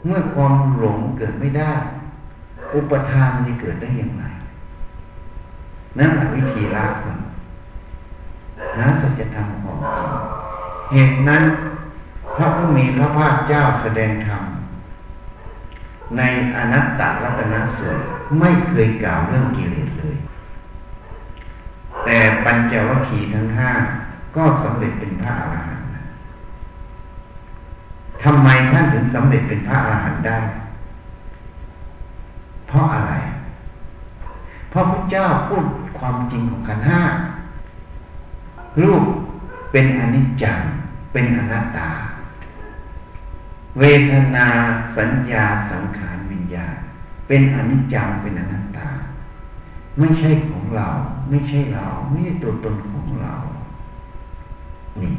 [0.06, 1.74] เมื่อความหลงเกิดไม่ได้
[2.76, 4.24] อุปทานจะเกิดได้อย่างไร
[5.98, 7.20] นั่นแหละวิธีละมัน
[8.78, 10.10] หาสัจธรรมของจริง
[10.92, 11.44] เหตุนั้น
[12.36, 14.44] พระผู้มีพระภาคเจ้าแสดงธรรม
[16.18, 16.22] ใน
[16.56, 18.04] อนัตตรัตนสูตร
[18.40, 20.18] ไม่เคยกล่าวเรื่องกิเลสเลย
[22.06, 23.72] แต่ปัญจวัคคีย์ทั้งห้า
[24.36, 25.88] ก็สำเร็จเป็นพระอรหันต์
[28.24, 30.38] ทำไมท่านถึงสำเร็จเป็นพระอรหันต์ได้
[32.68, 33.14] เพราะอะไร
[34.70, 35.66] เพราะพระเจ้าพูด
[36.00, 37.02] ความจริงของขันห้า
[38.82, 39.04] รูป
[39.72, 40.60] เป็นอนิจจัง
[41.14, 41.90] เป็นอนัตตา
[43.80, 44.48] เวทนา
[44.98, 46.76] สัญญาสังขารวิญญาณ
[47.28, 48.90] เป็นอนิจจังเป็นอนัตตา
[50.00, 50.90] ไม่ใช่ของเรา
[51.30, 53.36] ไม่ใช่เรา ไม่ใช่ตัวตนของเรา
[55.02, 55.14] นี่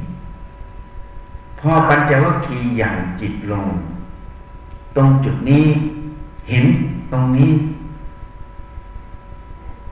[1.60, 3.68] พอปัญจวัคคีย์อย่างจิตลง
[4.96, 5.66] ตรงจุดนี้
[6.48, 6.64] เห็น
[7.12, 7.50] ตรงนี้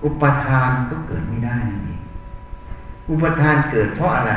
[0.04, 2.00] อุปทานก็เกิดไม่ได้นั่นเอง
[3.10, 4.32] อุปทานเกิดเพราะอะไร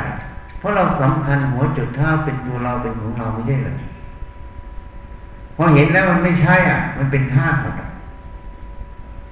[0.58, 3.74] เพราะเราสำคัญหัวจุดเท้าเป็นตัวเราเป็นของเราไม่ใช่เหรอ
[5.56, 7.74] พอเห็นแล้วมันไม่ใช่อะ มันเป็นธาตุหมด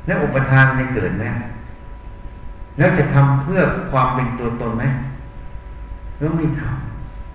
[0.07, 1.24] แล้วอุปทานจะเกิดไหม
[2.79, 4.85] แล้วจะทำเพื่อความเป็นตัวตนไหม
[6.18, 6.62] แล้วไม่ท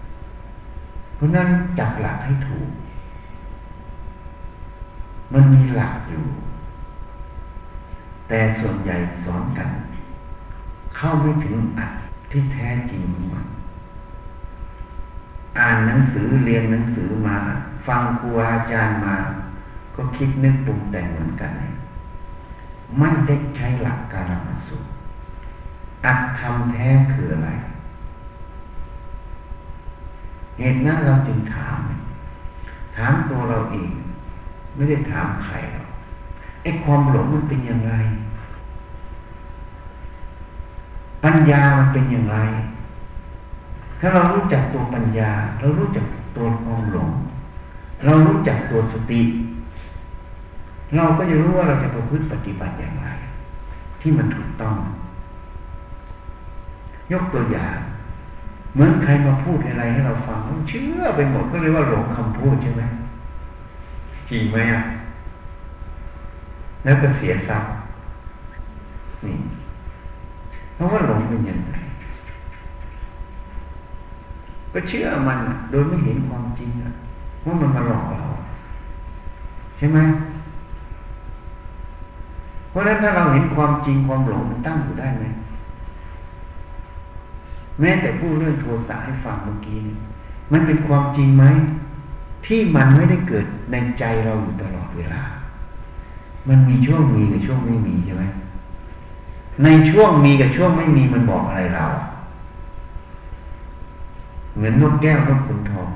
[0.01, 2.69] ำเพราะนั้นจับหลักให้ถูก
[5.33, 6.25] มันมีหลักอยู่
[8.27, 9.69] แต่ส่วนใหญ่สอนกัน
[10.95, 11.91] เข้าไม่ถึงอัด
[12.31, 13.45] ที่แท้จริงองมัน
[15.59, 17.37] อ่านหนังสือเรียนหนังสือมา
[17.87, 19.15] ฟังครูอาจารย์มา
[19.95, 21.51] ก็คิดนึกปรุงแต่งเหมือนกัน
[22.97, 24.77] ไม่ได้ใช้หลักการมาสุ
[26.05, 27.49] อัดทำแท้คืออะไร
[30.57, 31.79] เหตุนั้นเราจึงถาม
[32.95, 33.91] ถามตัวเราเอง
[34.75, 35.87] ไม่ได้ถามใครหรอก
[36.61, 37.93] ไอ้ความหลงมันเป็นอย่างไร
[41.23, 42.37] ปัญญามันเป็นอย่างไร
[43.99, 47.09] ถ้าเรารู้จักตัวปัญญา เรารู้จักตัวความหลง
[48.05, 49.21] เรารู้จักตัวสติ
[50.95, 53.07] เราก็จะรู้ว่าเราจะประพฤติปฏิบัติอย่างไร
[54.01, 54.75] ที่มันถูกต้อง
[57.11, 57.77] ยกตัวอย่าง
[58.73, 62.83] เหมือนใครมาพูดอะไรให้เราฟังเราเชื่อไปหมดก็เรียกว่าหลงคำพูดใช่ไหม
[64.29, 64.81] จริงไหมอะ
[66.83, 67.71] แล้วก็เสียทรัพย์
[69.25, 69.35] นี่
[70.75, 71.71] เพราะว่าหลงเป็นอย่างไร
[74.73, 75.39] ก็เชื่อมัน
[75.71, 76.69] โดยไม่เห็นความจริง
[77.45, 78.27] ว่ามันมาหลอกเรา
[79.77, 79.99] ใช่ไหม
[82.69, 85.25] เพราะฉะนั้นถ้าเราเห็นความจริงความหลงมันตั้งอยู่ได้ไหม
[87.81, 89.79] แม้แต่ผู้เรื่องโทสะให้ฟังเมื่อกี้
[90.51, 91.45] มันเป็นความจริงไหม
[92.45, 95.23] ที่มันไม่ได้เกิดในใจเราอยู่ตลอดเวลา
[96.49, 98.23] มันมีช่วงมีกับช่วงไม่มีใช่ไหม
[99.63, 101.85] ในช่วงมีกับช่วงไม่มีมันบอกอะไรเรา
[104.55, 105.89] เหมือนนกแก้วนกขุนทอง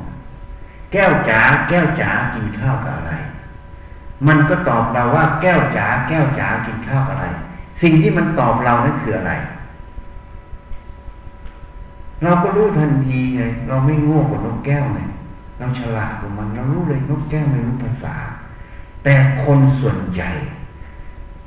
[0.92, 3.14] แก้วจ๋าแก้วจ๋ากินข้าวกับอะไร
[4.28, 7.26] มันก็ตอบเราว่าแก้วจ๋าแก้วจ๋ากินข้าวกับอะไร
[7.82, 9.34] สิ่งที่มันตอบเรานั่นคืออะไร
[12.24, 15.00] เราก็รู้ทันทีไงเราไม่ง่กว่านกแก้วไง
[15.58, 18.16] เราฉลาดกว่ามัน เรารู้เลยนกแก้วไม่รู้ภาษา
[19.04, 19.14] แต่
[19.44, 20.32] คนส่วนใหญ่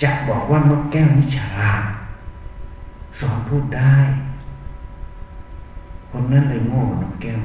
[0.02, 1.84] จะบอกว่านกแก้วนี่ฉลาด
[3.18, 3.96] สอนพูดได้
[6.10, 7.40] คนนั้นเลยโง่านกแก้ว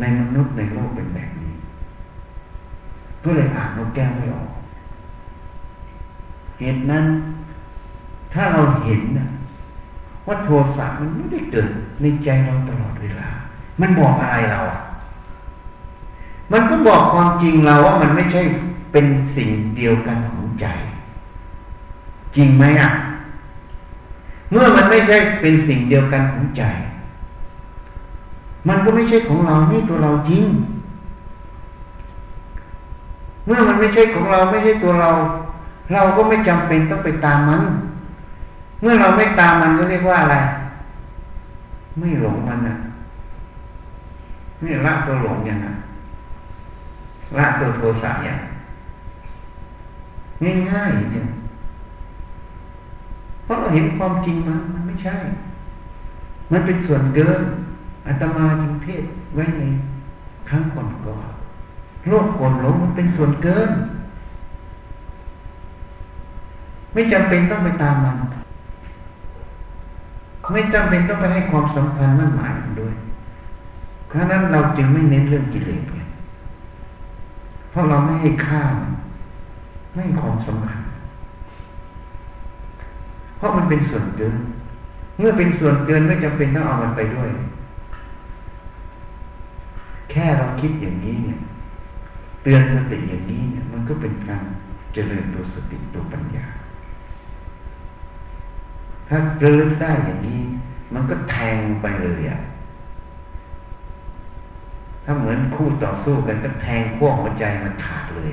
[0.00, 1.54] ในมนุษย์ในโลกเป็นแบบนี้
[3.22, 4.50] ก็เลยอ่านนกแก้วไม่ออก
[6.58, 7.04] เหตุนั้น
[8.32, 9.26] ถ้าเราเห็นนะ
[10.26, 11.68] ว่าโทสะมันไม่ได้เกิด
[12.00, 13.28] ในใจเราตลอดเวลา
[13.80, 14.80] มันบอกอะไรเราอะ
[16.52, 18.42] มันก็บอกความจริงเราว่ามันไม่ใช่
[18.92, 19.06] เป็น
[19.36, 20.66] สิ่งเดียวกันของใจ
[22.36, 22.90] จริงไหมอะ
[24.50, 26.62] เมื่อมันไม่ใช่เป็นสิ่งเดียวกันของใจ
[28.68, 30.44] มันก็ไม่ใช่ของเรานี่ตัวเราจริง
[33.46, 35.10] เมื่อมันไม่ใช่ของเราไม่ใช่ตัวเรา
[35.92, 37.62] เราก็ไม่จำเป็นต้องไปตามมัน
[38.80, 40.36] เมื่อเราไม่ตามมันก็เรียกว่าอะไร
[41.98, 42.74] ไม่หลงมันนะ
[44.64, 45.76] นี่ละตัวหลงอย่างนั้น
[47.38, 48.38] ละตัวโทสะอย่าง
[50.70, 51.26] ง่ายๆเนี่ย
[53.44, 55.14] เพราะเราเห็นความจริงมันมันไม่ใช่
[56.52, 57.40] มันเป็นส่วนเกิน
[58.06, 59.04] อาตมาจึงเทศ
[59.34, 59.62] ไว้ใน
[60.48, 61.26] ครั้งก่อนก่อน
[62.08, 63.70] โลกโกรธหลงมันเป็นส่วนเกิน
[66.92, 68.16] ไม่จำเป็นต้องไปตามมัน
[70.52, 72.94] ไม่จำเป็นต้องไปให้ความสำคัญมั่นหมายมันด้วย
[74.08, 76.00] เพราะนั้นเราจึงไม่เน้นเรื่องกิเลสไง
[77.70, 78.92] เพราะเราไม่ให้ค่ามัน
[79.92, 80.82] ไม่ให้ความสำคัญ
[83.36, 84.36] เพราะมันเป็นส่วนเกิน
[85.18, 87.28] เมื่อเป็นส่วนเกินไม่จำเป็นต้องเอามันไปด้วย
[90.10, 91.38] แค่เราคิดอย่างนี้เนี่ย
[92.42, 94.42] เตือนสติอย่างนี้เนี่ย มันก็เป็นการ
[94.92, 96.46] เจริญตัวสติตัวปัญญา
[99.08, 100.40] ถ้าเริญได้อย่างนี้
[100.94, 102.40] มันก็แทงไปเลยอะ
[105.04, 108.30] ถ้าเหมือนคู่ต่อสู้กันก็แทงขั้วหัวใจมันขาดเลย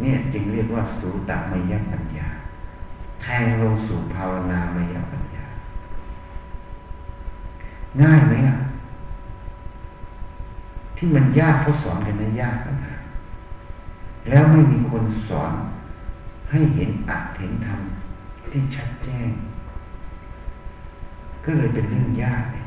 [0.00, 2.28] เนี่ยจึงเรียกว่าสูตมยปัญญา
[3.22, 5.44] แทงลงสู่ภาวนามยปัญญา
[8.02, 8.58] ง่ายไหมอะ
[10.96, 12.94] ที่มันยากเพราะสอนกันนั้นยากกันนะ
[14.28, 15.52] แล้วไม่มีคนสอน
[16.50, 17.80] ให้เห็นอัตเห็นธรรม
[18.52, 19.30] ที่ชัดแจ้ง
[21.44, 22.66] ก็เลยเป็นเรื่องยากเลย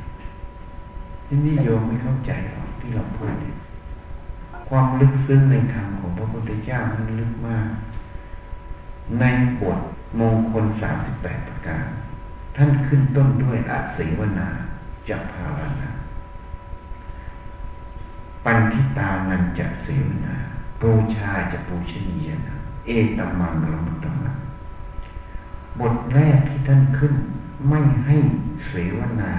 [1.27, 3.55] ที่นี่โยมไม่เข้าใจหรอกที่เราพูดเนี่ย
[4.69, 7.67] ความลึกซึ้งในธรรมของพระพุทธเจ้ามันลึกมาก
[9.19, 9.23] ใน
[9.59, 9.79] บท
[10.19, 11.85] มงคลสามสิบแปดประการ
[12.55, 14.49] ท่านขึ้นต้นด้วยอาศิวนา
[15.09, 15.89] จะภาวนา
[18.45, 20.35] ปันทิตานันจะเสวนา
[20.81, 24.35] ปูชาจะปูชนียนะ เอตมังกลมุตตมัง
[25.79, 27.13] บทแรกที่ท่านขึ้น
[27.69, 28.17] ไม่ให้
[28.67, 29.31] เสวนา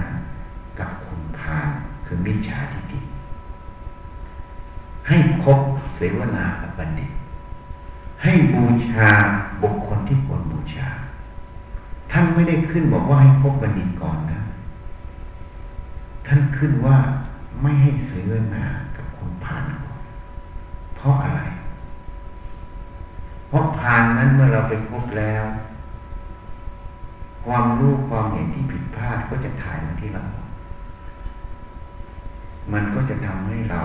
[0.79, 1.69] กับคุณพาน
[2.05, 2.99] คือมิจฉาทิฏฐิ
[5.07, 5.59] ให้คบ
[5.95, 7.11] เสวนากับบัณฑิต
[8.23, 9.09] ให้บูชา
[9.61, 10.89] บุคคลที่ควรบูชา
[12.11, 14.41] ท่านไม่ได้ขึ้นบอกว่าให้คบบัณฑิตก่อนนะ
[16.27, 16.97] ท่านขึ้นว่า
[17.61, 18.65] ไม่ให้เสวนา
[18.95, 20.01] กับคนพานก่อน
[20.95, 21.41] เพราะอะไร
[23.47, 25.43] เพราะพานนั้นเมื่อเราไปพบแล้ว
[27.45, 30.23] ความรู้ความเห็นที่ผิดพลาดก็จะถ่ายมาที่เรา
[32.73, 33.81] มันก็จะทำให้เรา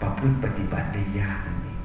[0.00, 1.80] ประพฤติปฏิบัติได้ยากนั่นเอง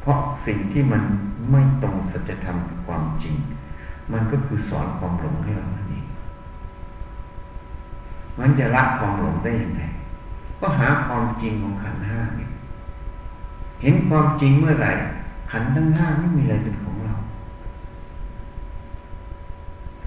[0.00, 1.02] เพราะสิ่งที่มัน
[1.50, 2.56] ไม่ตรงสัจธรรม
[2.86, 3.34] ความจริง
[4.12, 6.06] มันก็คือสอนความหลงให้เรานั่นเอง
[8.38, 9.82] มันจะละความหลงได้ยังไง
[10.60, 12.50] ก็หาความจริงของขันห้าเนี่ย
[13.82, 14.92] เห็นความจริงเมื่อไหร่
[15.50, 17.00] ขันทั้งห้าไม่มีอะไรเป็นของเ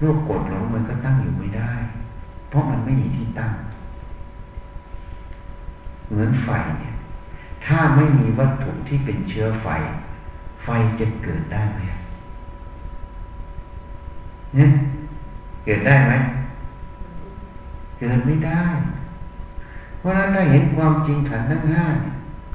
[0.00, 1.72] โรคกดหลงมันก็ตั้งอยู่ไม่ได้
[2.48, 3.52] เพราะมันไม่มีที่ตั้ง
[6.08, 6.48] เหมือนไฟ
[6.80, 6.94] เนี่ย
[7.66, 9.66] ถ้าไม่มีวัตถุที่เป็นเชื้อไฟ
[10.64, 10.68] ไฟ
[11.00, 11.80] จะเกิดได้ไหม
[14.54, 14.70] เนี่ย
[15.64, 16.12] เกิดได้ไหม
[17.98, 18.64] เกิดไม่ได้
[19.98, 21.84] เพราะนั้นถ้าเห็นความจริงขันทั้งห้า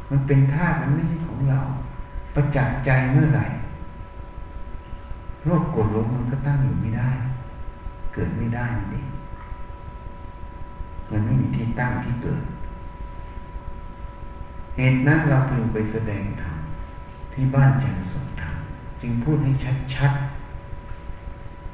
[0.10, 1.60] มันเป็นธาตุมันไม่ใช่ของเรา
[2.34, 3.46] ประจักษ์ใจเมื่อไหร่
[5.46, 7.10] โรคกดลงมันก็ตั้งอยู่ไม่ได้
[8.20, 9.04] กิดไม่ได้นี่
[11.10, 12.44] มันไม่มีที่ตั้งที่เกิด
[14.78, 16.56] เหตุนั้นเราพึงไปแสดงธรรม
[17.34, 18.56] ที่บ้านจันสงธรรม
[19.02, 19.52] จึงพูดให้
[19.96, 20.12] ชัด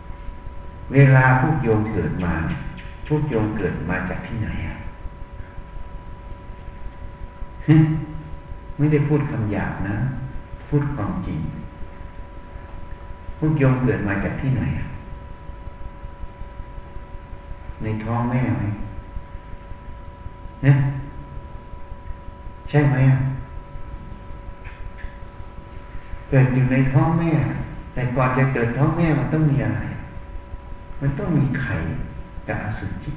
[0.05, 2.33] ๆ เวลาพวกโยมเกิดมา
[3.07, 4.77] พวกโยมเกิดมาจากที่ไหนอะ
[8.77, 9.95] ไม่ได้พูดคำหยาบนะ
[10.67, 11.39] พูดความจริง
[13.37, 14.87] พวกโยมเกิดมาจากที่ไหนอะ
[17.85, 18.63] ในท้องแม่ไหม
[20.63, 20.75] เนี่ย
[22.69, 23.19] ใช่ไหมอะ
[26.29, 27.31] เกิดอยู่ในท้องแม่
[27.93, 29.81] แต่ก่อนจะเกิดท้องแม่มันต้องมีอะไร
[31.01, 31.75] มันต้องมีไข่
[32.47, 33.11] กับอสุจิ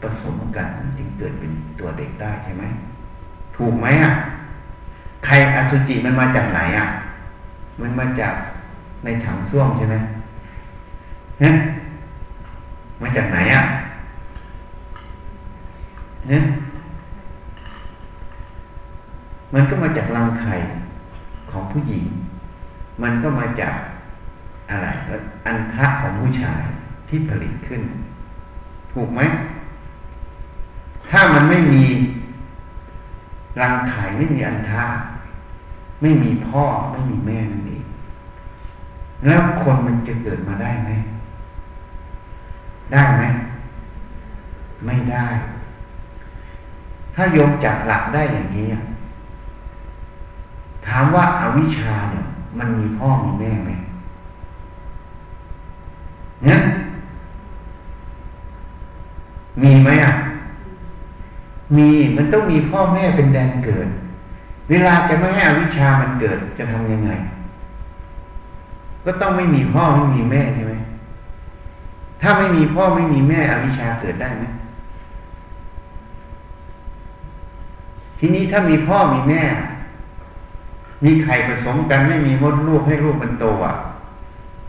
[0.00, 0.68] ผสมกัน
[0.98, 2.64] จึงเกิดเป็นตัวเด็กได้ใช่ไหม
[3.56, 4.12] ถูกไหมอะ
[5.24, 6.88] ไข่อสุจิมันมาจากไหนอะ
[7.80, 8.34] มันมาจาก
[9.04, 9.96] ในถังส้วมใช่ไหม
[11.40, 11.54] เนี่ย
[13.00, 13.64] มาจากไหนอะ
[16.28, 16.42] เนี่ย
[19.54, 20.54] มันก็มาจากรังไข่
[21.50, 22.04] ของผู้หญิง
[23.02, 23.74] มันก็มาจาก
[24.70, 24.88] อะไร
[25.46, 26.62] อันทะของผู้ชาย
[27.08, 27.82] ที่ผลิตขึ้น
[28.92, 29.20] ถูกไหม
[31.10, 31.84] ถ้ามันไม่มี
[33.60, 34.84] รังไข่ไม่มีอันท่า
[36.02, 37.84] ไม่มีพ่อไม่มีแม่นั่นเอง
[39.26, 40.90] แล้วคนมันจะเกิดมาได้ไหม
[42.92, 43.22] ได้ไหม
[44.84, 45.26] ไม่ได้
[47.14, 48.66] ถ้าโยมจับหลักได้อย่างนี้
[50.86, 52.24] ถามว่าอาวิชชาเนี่ย
[52.58, 53.70] มันมีพ่อมีแม่ไหม
[56.44, 56.60] เนี่ย
[59.62, 60.12] มีไหมอะ
[61.76, 63.88] มีมันต้องมีพ่อแม่เป็นแดนเกิด
[64.70, 67.10] เวลาจะไม่ให้อวิชามันเกิดจะทำยังไง
[69.04, 70.74] ก็ต้องไม่มีพ่อไม่มีแม่ใช่ไหม
[72.20, 74.44] ถ้าไม่มีพ่อไม่มีแม่อวิชาเกิดได้ไหม
[78.18, 79.42] ทีนี้ถ้ามีพ่อมีแม่
[81.04, 83.74] มีไข่ผสมกันไม่มีมดลูกให้ลูกมันโตอะ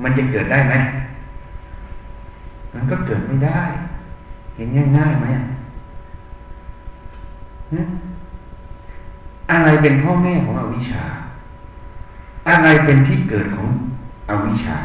[0.03, 0.75] มันจะเกิดได้ไหม
[2.73, 3.61] มันก็เกิดไม่ได้
[4.55, 5.27] เห็นง่ายๆไหม
[9.51, 11.05] อะไรเป็นพ่อแม่ของอวิชชา
[12.49, 13.67] อะไรเป็นที่เกิดของ
[14.29, 14.77] อวิชชา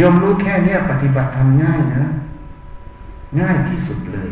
[0.00, 2.04] ยมรู้แค่เนี้ยปฏิบัติทำง่ายนะ
[3.40, 4.28] ง่ายที่สุดเลย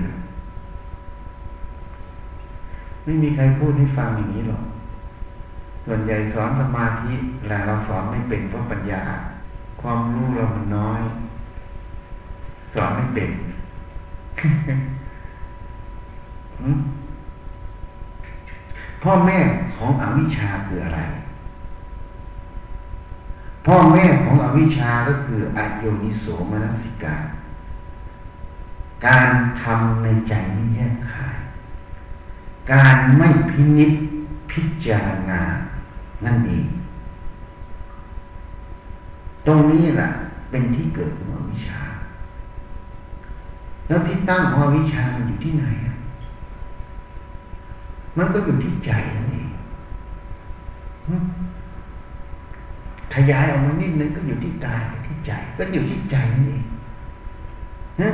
[3.05, 4.63] ไม่มีใครพูดให้ฟังอย่างนี้หรอก
[5.87, 7.15] ส่วนใหญ่สอนสมาธิ
[7.47, 9.03] แต่เราสอนไม่เป็นเพราะปัญญา
[9.81, 11.01] ความรู้เรามันน้อย
[12.75, 13.31] สอนไม่เป็น
[19.03, 19.39] พ่อแม่
[19.77, 21.01] ของอวิชชาคืออะไร
[23.67, 27.17] พ่อแม่ของอวิชชาก็คืออโยนิโสมนสิกา
[29.07, 29.31] การ
[29.63, 31.39] ทำในใจไม่แยกขาย
[32.73, 33.93] การไม่พินิจ
[34.51, 35.41] พิจารณา
[36.25, 36.67] นั่นเอง
[39.47, 40.09] ตรงนี้แหละ
[40.51, 41.81] เป็นที่เกิดของอวิชชา
[43.87, 45.65] แล้วที่ตั้งของอวิชชามันอยู่ที่ไหน
[48.17, 49.49] มันก็อยู่ที่ใจนั่นเอง
[53.15, 56.65] ขยายออกมานิดนึงก็อยู่ที่กายที่ใจ ก็อยู่ที่ใจนั่นเอง
[58.01, 58.11] นะ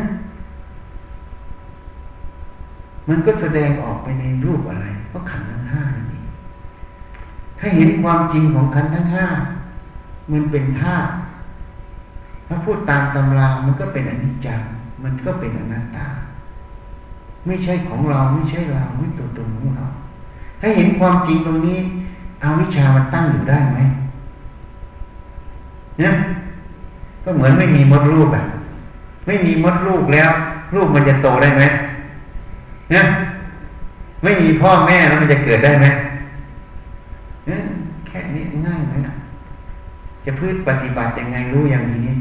[3.08, 6.20] มันก็แสดงออกไปในรูปอะไร ก็ขันธ์ทั้งห้านั่
[7.58, 9.26] ถ้าเห็นความจริงของขันธ์ทั้งห้า
[10.32, 11.10] มันเป็นธาตุ
[12.46, 14.62] ถ้าพูดตามตำรามันก็เป็นอนิจจัง
[15.02, 16.08] มันก็เป็นอนัตตา
[17.46, 19.86] ไม่ใช่ของเราไม่ใช่เราไม่ตัวตนของเรา
[20.60, 21.78] ถ้าเห็นความจริงตรงนี้
[22.40, 23.78] เอาวิชามันตั้งอยู่ได้ไหม
[26.00, 26.14] นี่ย
[27.24, 28.44] ก็เหมือนไม่มีมดลูกอะ
[29.26, 30.30] ไม่มีมดลูกแล้ว
[30.74, 31.62] ลูกมันจะโตได้ไหม
[32.90, 33.04] เนี่ย
[34.22, 35.86] ไม่มีพ่อแม่แล้วมันจะเกิดได้ไหม
[37.46, 37.60] เนี่ย
[38.06, 39.14] แค่นี้ง่ายไหมนะ
[40.24, 42.14] จะพืชปฏิบัติยังไงรู้อย่างนี้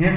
[0.00, 0.14] เนี่ย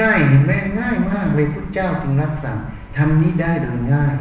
[0.00, 2.56] ง่ายเห็นไหมง่ายมากเลยพุทธเจ้าจึงรับสั่ง
[2.96, 4.14] ทำนี้ได้โดยง่าย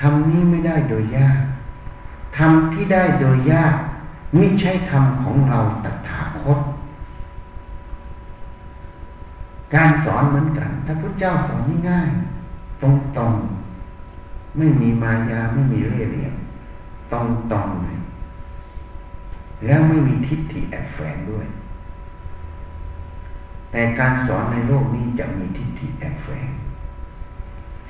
[0.00, 1.40] ทำนี้ไม่ได้โดยยาก
[2.36, 3.76] ทำที่ได้โดยยาก
[4.34, 6.58] ไม่ใช่ธรรมของเราตถาคต
[9.74, 11.60] การสอนเหมือนกัน ถ้าพุทธเจ้าสอน
[11.90, 12.08] ง่าย
[12.82, 13.34] ตรงตรง
[14.58, 16.34] ไม่มีมายาไม่มีเล่ห์เหลี่ยม
[17.12, 17.98] ตรงตรงเลย
[19.64, 21.46] แล้วไม่มีทิฏฐิแอบแฝงด้วย
[23.70, 26.48] แต่การสอนในโลกนี้จะมีทิฏฐิแอบแฝง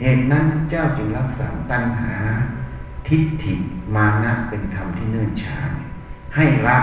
[0.01, 2.15] เหตุนั้นพระเจ้าจึงรับสั่งตัณหา
[3.09, 3.55] ทิฏฐิ
[3.95, 5.57] มานะเป็นธรรมที่เนื่นช้า
[6.35, 6.79] ให้ละ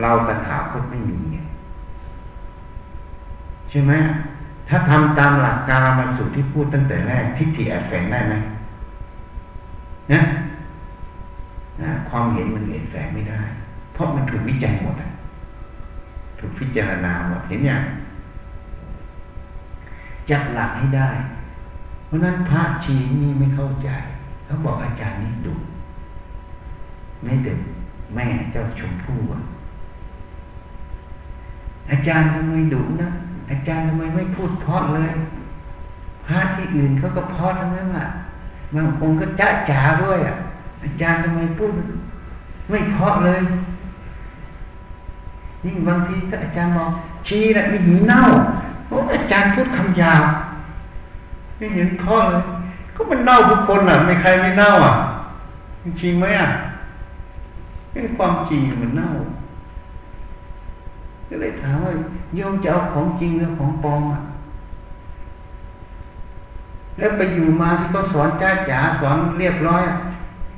[0.00, 1.18] เราตถาคตไม่มี
[3.70, 3.92] ใช่ไหม
[4.68, 8.34] ถ้าทำตามหลักการมาสู่ที่พูดตั้งแต่แรกทิฏฐิแอบแฝงได้ไหม
[10.12, 10.20] นะ
[11.80, 13.40] นะความเห็นมันเห็นแฝงไม่ได้
[13.92, 14.96] เพราะมันถูกวิจัยหมด
[16.38, 17.82] ถูกพิจารณาหมดเห็นอย่าง
[20.30, 21.10] จับหลักให้ได้
[22.06, 23.90] เพราะนั้นพระชีนี่ไม่เข้าใจ
[24.52, 25.54] เขาบอกอาจารย์นี่ดุ
[27.22, 27.58] ไม่ด็ก
[28.14, 29.20] แม่เจ้าชมพู่
[31.90, 33.10] อาจารย์ทำไมดุนะ
[33.50, 35.12] อาจารย์ทำไมไม่พูดเพาะเลย
[36.26, 38.06] พระที่อื่นเขาก็เพาะทั้งนั้นแหละ
[38.74, 40.36] บางองค์ก็จ้าจ๋าด้วยอะ
[40.84, 41.70] อาจารย์ทำไมพูด
[42.70, 43.42] ไม่เพาะเลย
[45.64, 46.90] ยิ่งบางทีก็อาจารย์บอก
[47.26, 48.20] ชี้นะนี่หีเน่า
[48.88, 50.24] โอ้อาจารย์พูดคำหยาบ
[51.56, 52.42] ไม่เห็นข้อเลย
[52.94, 54.94] ก็มันเน่าทุกคนอะ ไม่ใครไม่เน่าอะ
[55.84, 56.48] จริงไหมอะ
[57.92, 59.10] เป็นความจริงมันเน่า
[61.28, 61.92] ก็เลยถามว่า
[62.36, 64.20] โยมจะเอาของจริงหรือของปลอมอะ
[66.98, 69.82] แล้วไปอยู่มาที่เขาสอนจ้าจ๋าสอนเรียบร้อย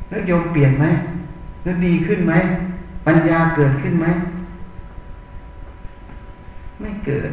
[0.09, 0.85] แล้วโยมเปลี่ยนไหม
[1.62, 2.32] แล้วดีขึ้นไหม
[3.07, 4.07] ปัญญาเกิดขึ้นไหม
[6.80, 7.30] ไม่เกิด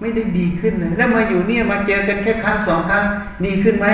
[0.00, 3.04] ไม่ได้ดีขึ้นเลยแล้วมาอยู่เนี่ยมาเจอกันแค่ครั้งสองครั้ง
[3.44, 3.86] ดีขึ้นไหม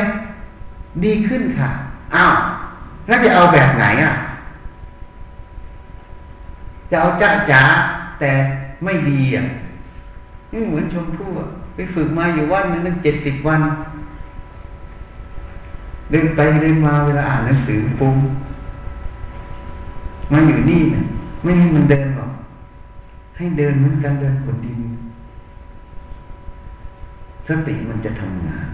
[1.04, 1.70] ดีขึ้นค่ะ
[2.14, 2.32] อ้าว
[3.06, 4.14] แล้วจะเอาแบบไหนอะ
[6.90, 7.62] จะเอาจ้าจ๋า
[8.20, 8.30] แต่
[8.84, 9.44] ไม่ดีอะ
[10.52, 11.30] นี่เหมือนชมพู่
[11.74, 13.60] ไปฝึกมาอยู่วันนึงตั้งเจ็ดสิบวัน
[16.10, 18.16] เดินไปเดินมาเวลาอ่านหนังสือฟุ้ง
[20.32, 21.04] มาอยู่นี่เนี่ย
[21.42, 22.32] ไม่ให้มันเดินหรอก
[23.36, 24.78] ให้เดินเหมือนกันเดินบนดิน
[27.48, 28.66] สติมันจะทำงาน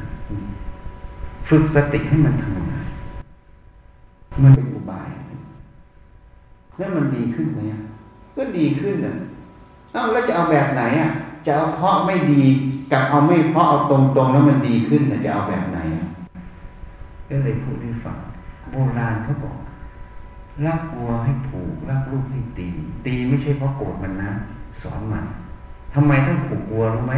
[1.48, 2.86] ฝึกสติให้มันทำงาน
[4.42, 5.08] มันเป็นอุบาย
[6.78, 7.60] แล้วมันดีขึ้นไหม
[8.36, 9.16] ก็ดีขึ้นอะ
[9.92, 11.10] เอ้าแล้วจะเอาแบบไหนอะ
[11.46, 12.42] จะเอาเพราะไม่ดี
[12.92, 15.78] กับเอาไม่เพราะเอาตรงๆแล้วมันดีขึ้นนะจะเอาแบบไหน
[17.28, 18.16] ก็เลยพูดให้ฟัง
[18.70, 19.56] โบราณเขาบอก
[20.66, 22.68] รักวัวให้ผูกรักลูกให้ตี
[23.06, 24.30] ตีไม่ใช่เพราะโกรธมันนะ
[24.82, 25.24] สอนมัน
[25.94, 27.14] ทำไมต้องผูกวัวรู้ไหม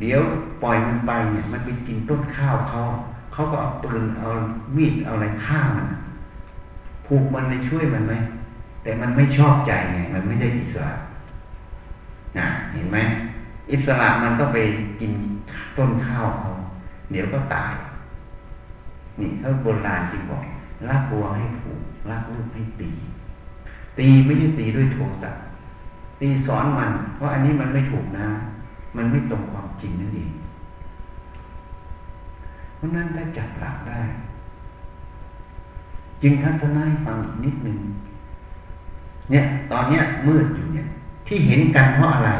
[0.00, 0.20] เดี๋ยว
[0.62, 2.80] ปล่อยมันไปเนี่ยมันไปกินต้นข้าวเขา
[3.32, 4.28] เขาก็เอาปืนเอา
[4.76, 5.86] มีดเอาอะไรฆ่ามัน
[7.06, 8.14] ผูกมันในช่วยมันไหม
[8.82, 10.94] แต่มันไม่ชอบใจไงมันไม่ได้อิสระ
[12.38, 12.98] นะเห็นไหม
[13.72, 14.58] อิสระมันต้องไป
[15.00, 15.12] กิน
[15.76, 16.50] ต้นข้าวเขา
[17.10, 17.72] เดี๋ยวก็ตาย
[19.18, 20.42] นี่เขาโบราณจริงบอก
[20.88, 21.80] รักวัวให้ผูก
[22.10, 22.90] รักลูกให้ตี
[23.98, 25.30] ตีไม่ใช่ตีด้วยโทสะ
[26.20, 28.26] ตีสอนมัน เพราะอันนี้มันไม่ถูกนะ
[28.98, 30.30] มันไม่ตรงความจริงนั่นเอง
[32.76, 34.00] เพราะนั้นถ้าจับหลักได้
[36.22, 37.78] จึงทัศนะให้ฟังอีกนิดหนึ่ง
[39.30, 40.86] เนี่ย ตอนเนี้ยมืดอยู่เนี่ย
[41.26, 42.30] ที่เห็นกันเพราะอะไร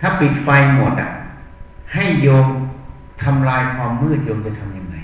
[0.00, 1.10] ถ้าปิดไฟหมดอะ
[1.94, 2.46] ให้โยม
[3.22, 4.96] ทำลายความมืดโยมจะทำยังไง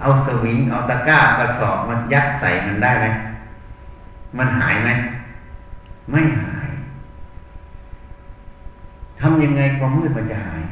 [0.00, 3.06] เอาสวิงเอาตะกร้ากระสอบมันยัดใส่มันได้ไหม
[4.38, 4.90] มันหายไหม
[6.10, 6.68] ไม่หาย
[9.20, 10.62] ทำยังไงความมืดมันจะหาย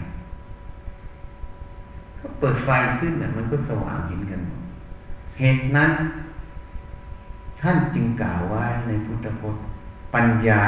[2.21, 2.69] ก็เปิดไฟ
[2.99, 4.41] ขึ้นอะ มันก็สว่างเห็นกัน
[5.39, 5.91] เหตุนั้น
[7.61, 9.65] ท่านจึงกล่าวไว้ในพุทธพจน์
[10.15, 10.65] ปัญญา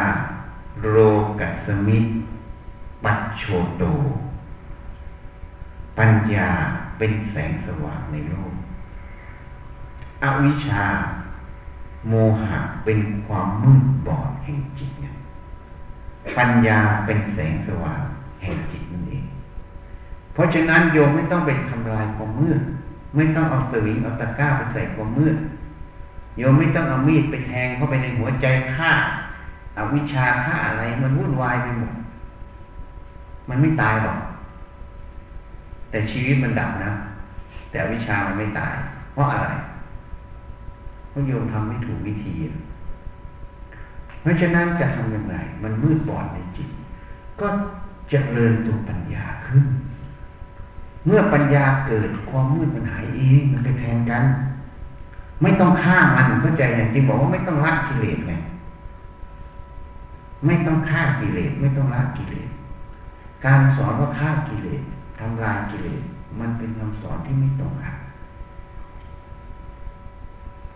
[0.88, 0.96] โร
[1.40, 1.98] กัสมิ
[3.04, 3.42] ปัจโช
[3.78, 3.82] โต
[5.98, 6.50] ปัญญา
[6.98, 8.52] เป็นแสงสว่างในโลก
[10.22, 10.84] อวิชชา
[12.08, 12.14] โม
[12.44, 14.90] หะเป็นความมืดบอดแห่งจิต
[16.36, 18.02] ปัญญาเป็นแสงสว่าง
[18.42, 19.24] แห่งจิตนั่นเอง
[20.32, 22.60] เพราะฉะนั้นโยมไม่ต้องไปทำลายความมืด
[23.16, 25.36] ไม่ต้องเอาสวิงเอาตะกร้าไปใส่ความมืด
[26.36, 28.92] โยมไม่ต้องเอามีดไปแทงเข้าไปในหัวใจฆ่า
[29.76, 31.92] อาวิชาฆ่าอะไรมันวุ่นวายไปหมด
[33.48, 34.18] มันไม่ตายหรอก
[35.90, 36.92] แต่ชีวิตมันดับนะ
[37.70, 38.74] แต่วิชามันไม่ตาย
[39.12, 39.48] เพราะอะไร
[41.08, 42.34] เพราะโยมทำไม่ถูกวิธี
[44.20, 46.68] เพราะฉะนั้นจะทำอย่างไร มันมืดบอดในจิต
[47.40, 47.46] ก็
[48.12, 49.64] จะเริญตัวปัญญาขึ้น
[51.06, 54.22] เมื่อปัญญาเกิดความมืดมันหายเองมันไปแทนกัน
[55.42, 58.34] ไม่ต้องฆ่ามันเข้าใจอย่างจริงบอกว่าไม่ต้องละกิเลสไง
[60.46, 62.48] ไม่ต้องฆ่ากิเลสไม่ต้องละกิเลส
[63.44, 64.82] การสอนว่าฆ่ากิเลส
[65.18, 66.02] ทำลายกิเลส
[66.40, 67.94] มันเป็นคำสอนที่ไม่ตรงกัน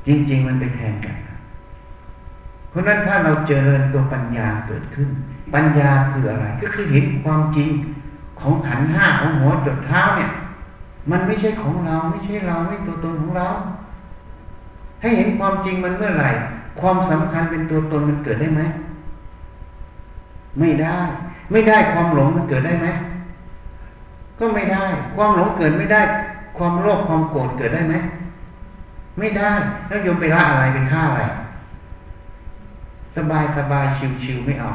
[0.07, 1.17] จริง ๆ มันไปแทนกัน
[2.73, 5.09] เพราะนั้นถ้าเราเจริญตัวปัญญาเกิดขึ้น
[5.55, 7.69] ปัญญาคืออะไร ก็คือเห็นความจริง
[8.41, 10.31] ของขันห้าของหัวจดเท้าเนี่ย
[11.11, 13.49] มันไม่ใช่ของเราไม่ใช่เราไม่ตัวตนของเรา
[15.01, 16.31] ให้เห็นความจริงมันเมื่อไหร่
[16.81, 18.63] ความสำคัญเป็นตัวตนมันเกิดได้ไหม
[20.59, 20.97] ไม่ได้
[21.51, 22.89] ไม่ได้ความหลงมันเกิดได้ไหม
[24.39, 24.85] ก็ไม่ได้
[25.17, 26.01] ความหลงเกิดไม่ได้
[26.57, 27.95] ความโลภความโกรธเกิดได้ไหม
[29.19, 29.51] ไม่ได้
[29.89, 31.23] แล้วโยมไปละอะไรไปฆ่าอะไร
[33.17, 33.87] สบายสบาย
[34.23, 34.73] ชิวๆไม่เอา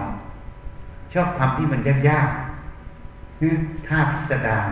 [1.13, 3.53] ชอบทำที่มันยากๆคือ
[3.87, 4.67] ท่าพิสดาร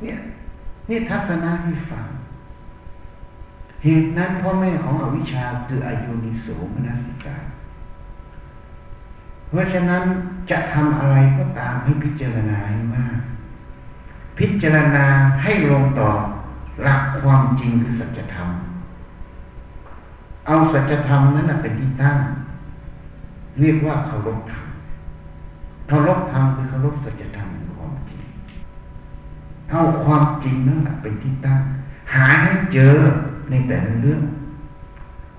[0.00, 0.18] เนี่ย
[0.88, 2.06] นี่ทัศนะที่ฟัง
[3.84, 7.36] เหตุนั้นพ่อแม่ของอวิชชาคืออายุนิโสมนสิกา
[9.48, 10.02] เพราะฉะนั้น
[10.50, 13.18] จะทำอะไรก็ตามให้พิจารณาให้มาก
[14.38, 15.06] พิจารณา
[15.42, 16.10] ให้ลงต่อ
[16.82, 18.48] หลักความจริงคือสัจธรรม
[20.48, 22.16] เอาสัจธรรมนั้นเป็นที่ตั้ง
[23.60, 24.64] เรียกว่าเคารพธรรม
[25.88, 28.22] เคารพธรรมคือเคารพสัจธรรมความจริง
[29.70, 31.60] เอาความจริงนั่นเป็นที่ตั้ง
[32.14, 32.96] หาให้เจอ
[33.50, 34.22] ในแต่ละเรื่อง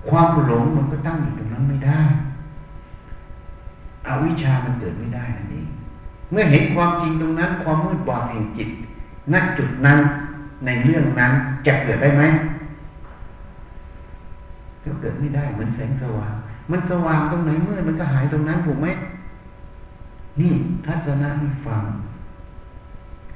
[0.08, 2.00] ความหลงมันก็ตั้งอยู่ตรงนั้นไม่ได้
[4.06, 5.66] อวิชามันเกิดไม่ได้นั่นเอง
[6.30, 8.70] เมื่อเห็นความจริงตรงนั้น ความมืดบอดแห่งจิต
[9.32, 9.98] ณจุดนั้น
[10.64, 11.32] ในเรื่องนั้น
[11.66, 12.22] จะเกิดได้ไหม
[14.90, 16.34] ก็เกิดไม่ได้เหมือนแสงสว่าง
[16.70, 18.88] มันสว่างตรงไหนมืดมันก็หายตรงนั้นถูกไหม
[20.40, 20.52] นี่
[20.86, 21.82] ทัศนะให้ฟัง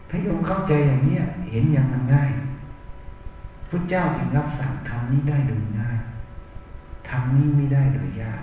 [0.09, 2.31] ถ้าโยมเข้าใจอย่างเนี้ยเห็นอย่างมันง่าย
[3.71, 5.99] พระเจ้าจึงรับสั่งทำนี้ได้โดยง่าย
[7.09, 8.43] ทำนี้ไม่ได้โดยยาก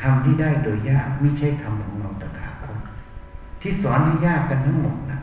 [0.00, 2.78] ทำที่ได้โดยยากไม่ใช่ทำของเราตถาคต
[3.60, 5.20] ที่สอนให้ยากกันทั้งหมดนะ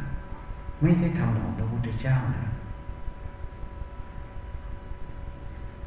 [0.81, 2.46] ไม่ได้ทำของพระพุทธเจ้านะ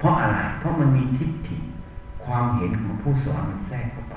[0.01, 1.57] เพราะอะไร เพราะมันมีทิฏฐิ
[2.25, 4.17] ความเห็นของผู้สอนมันแทรกเข้าไป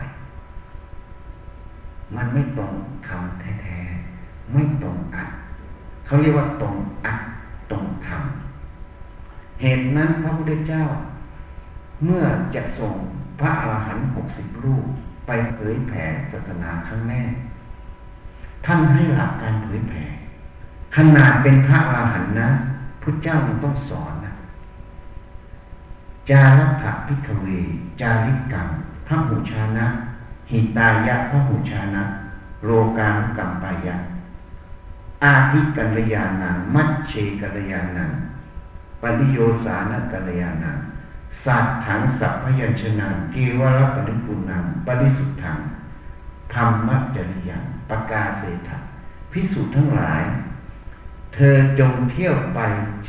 [2.16, 2.74] มันไม่ตรง
[3.08, 5.30] คำแท้ๆ ไม่ตรงอัด
[6.06, 6.76] เขาเรียกว่าตรง
[7.06, 7.20] อัด
[7.72, 8.24] ตรงธรรม
[9.62, 10.84] เหตุนั้นพระพุทธเจ้า
[12.04, 12.24] เมื่อ
[12.56, 12.96] จะส่ง
[13.40, 14.86] พระอรหันต์หกสิบรูป
[15.28, 17.32] ไปเผยแผ่ศาสนาครั้งแรก
[18.66, 20.04] ท่านให้หลักการเผยแผ่
[20.96, 22.50] ขนาดเป็นพระอรหันต์นะ
[23.02, 24.14] พุทธเจ้ายังต้องสอน
[26.30, 27.46] จารักพิทเว
[28.02, 28.68] จาริกัง
[29.08, 29.86] พระหูชานะ
[30.50, 32.04] หิตายะพระหูชานะ
[32.64, 33.96] โรกาลกัมปายะ
[35.24, 38.12] อาทิกัลยานัง มัชเชกัลยานัง
[39.02, 40.78] ปริโยสานกัลยานัง
[41.44, 45.58] สัตถังสัพพยัญชนะเกวรปริปุนังปริสุทธัง
[46.54, 48.70] ธรรมจริยังปกาเศธ
[49.32, 50.24] พิสุทั้งหลาย
[51.34, 52.60] เธอจงเที่ยวไป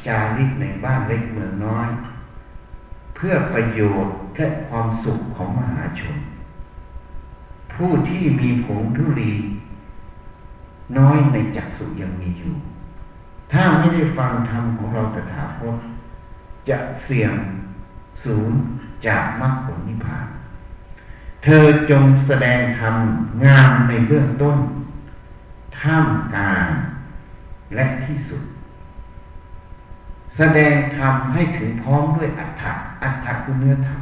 [0.06, 1.88] จาริกในบ้านเล็กเมืองน้อย
[3.26, 6.16] พื่อประโยชน์และความสุขของมหาชน
[7.72, 9.32] ผู้ที่มีผงทุลี
[10.98, 12.54] น้อยในจักสุยังมีอยู่
[13.52, 15.76] ถ้าไม่ได้ฟังธรรมของเราตถาคต
[16.68, 17.32] จะเสี่ยง
[18.24, 18.58] ศูนย์
[19.06, 20.26] จากมรรคผลนิพพาน
[21.44, 22.96] เธอจงแสดงธรรม
[23.44, 24.56] งามในเบื้องต้น
[25.80, 26.68] ท่ามกลาง
[27.74, 28.42] และที่สุด
[30.36, 32.72] แสดงธรรมให้ถึงพร้อมด้วยอัฏฐะ
[33.02, 34.00] อัฏฐะคือเนื้อธรรม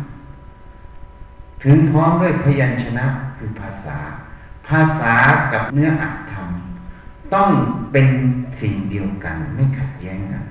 [1.65, 3.07] ถึงพร้อมด้วยพยัญชนะ
[3.37, 3.99] คือภาษา
[4.69, 5.15] ภาษา
[5.53, 6.49] กับเนื้ออัตธรรม
[7.35, 7.51] ต้อง
[7.93, 8.07] เป็น
[8.61, 10.45] สิ่งเดียวกันไม่ขัดแย้งกัน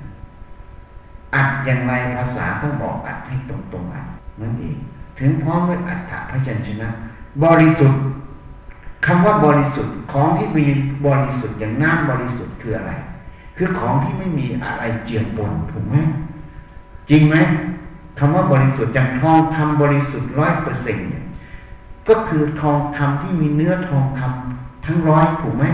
[1.35, 4.05] อัดอย่างไรภาษาต้องบอกอัดให้ตรงตรงอัด
[4.41, 4.77] นั่นเอง
[5.19, 6.89] ถึงพร้อมด้วยอัฏฐพยัญชนะ
[7.43, 8.01] บริสุทธิ์
[9.05, 10.65] คำว่าบริสุทธิ์ของที่มี
[11.05, 12.91] บริสุทธิ์อย่างน้ำบริสุทธิ์คืออะไร
[13.63, 15.95] คือของที่ไม่มีอะไรเจือปนถูกไหม
[17.09, 17.35] จริงไหม
[18.19, 21.23] คำว่าบริสุทธิ์อย่างทองคำบริสุทธิ์ร้อยเปอร์เซ็นต์เนี่ย
[22.07, 25.65] ก็คือทองคำที่มีเนื้อทองคำทั้งร้อยถูกไหม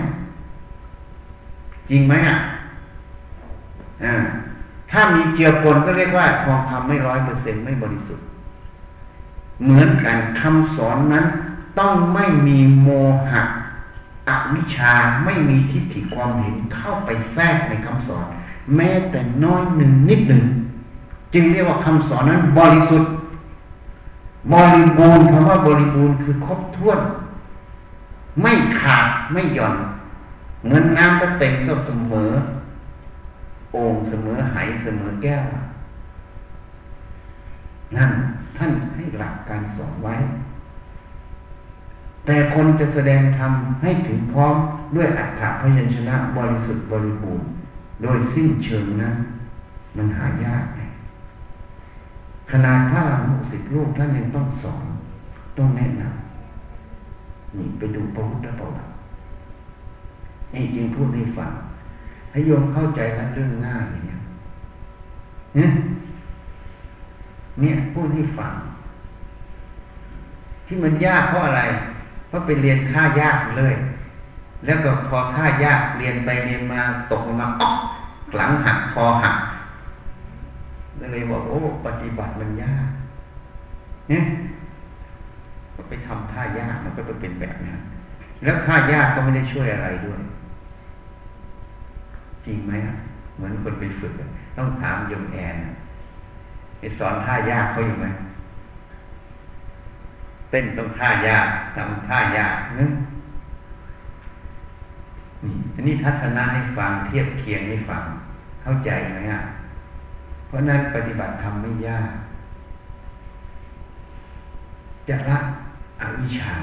[1.89, 2.37] จริงไหมอะ
[4.03, 4.15] อ่า
[4.91, 8.25] ถ้ามีเจือปนก็เรียกว่าทองคำไม่ร้อยเปอร์เซ็นไม่บริสุทธิ์
[9.63, 11.25] เหมือนกันคำสอนนั้น
[11.79, 12.89] ต้องไม่มีโม
[13.31, 13.43] หะ
[14.27, 14.93] อวิชชา
[15.25, 18.27] ไม่มีทิฏฐิความเห็นเข้าไปแทรกในคำสอน
[18.75, 20.43] แม้แต่น้อยหนึ่งนิดหนึ่ง
[21.33, 23.11] จึงเรียกว่าคำสอนนั้นบริสุทธิ์
[24.53, 26.99] บริบูรณ์คำว่าบริบูรณ์คือครบถ้วน
[28.41, 29.75] ไม่ขาดไม่หย่อน
[30.63, 32.31] เหมือนน้ำก็เต็มก็เสมอ
[33.71, 35.43] โอ่งเสมอไหเสมอแก้ว
[37.95, 38.11] นั่น
[38.57, 40.15] ท่านให้หลักการสอนไว้
[42.27, 43.51] แต่คนจะแสดงธรรม
[43.81, 44.55] ให้ถึงพร้อม
[44.95, 47.47] ด้วยอัฏฐพยัญชนะบริสุทธิ์บริบูรณ์
[48.01, 49.15] โดยสิ้นเชิงนั้น
[49.97, 50.81] มันหายากไง
[52.51, 53.01] ขนาดพระ
[53.31, 54.85] หกสิบลูกท่านยังต้องสอน
[55.57, 58.91] ต้องแนะนำนี่ไปดูพระพุทธประวัติ
[60.53, 61.51] นี่จึงพูดให้ฟัง
[62.31, 64.19] ให้โยมเข้าใจแล้วเรื่องง่ายอย่างเนี้ย
[67.59, 68.53] เนี่ยพูดให้ฟัง
[70.67, 71.63] ที่มันยากเพราะอะไร
[72.37, 73.75] เพราะไปเรียนค่ายากเลย
[74.65, 76.81] แล้วก็พอค่ายากเรียนไปเรียนมา
[77.11, 77.77] ตกลงมาอ๊อก
[78.35, 79.35] หลังหักคอหัก
[81.11, 82.87] เลยบอกโอ้ปฏิบัติมันยาก
[84.09, 84.23] เนี่ย
[85.89, 87.73] ไปทำท่ายากมันก็จะเป็นแบบนี้
[88.43, 90.19] แล้วท่ายากก็ไม่ได้ช่วยอะไรด้วย
[92.45, 92.73] จริงไหม
[93.35, 94.13] เหมือนคนไปฝึก
[94.57, 95.55] ต้องถามยมแอน
[96.79, 98.07] ไอสอนท่ายากเขาอยู่ไหม
[100.49, 102.91] เต้นต้องท่ายากทำท่ายากนึก
[105.73, 108.03] อันนี้ทัศนะให้ฟังเทียบเคียงให้ฟัง
[108.61, 109.41] เข้าใจไหมอะ
[110.47, 112.11] เพราะนั้นปฏิบัติธรรมไม่ยาก
[115.07, 115.39] จะละ
[116.01, 116.57] อวิชชา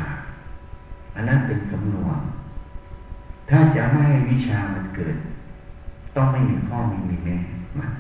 [1.15, 2.19] อันนั้นเป็นสำนวน
[3.51, 5.17] ถ้าจะไม่ให้วิชามันเกิด
[6.17, 7.37] ต้องไม่มีพ่อไม่มีแม่
[7.79, 7.91] มัน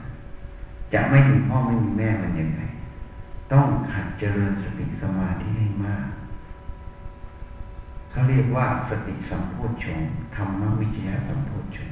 [0.92, 2.60] จะไม่มีพ่อไม่มีแม่มันยังไง
[3.54, 6.06] ต้องหัดเจริญสติสมาธิให้มาก
[8.10, 10.00] เขาเรียกว่าสติสัมโพชฌง
[10.34, 11.90] ธรรมวิจยะสัมโพชฌง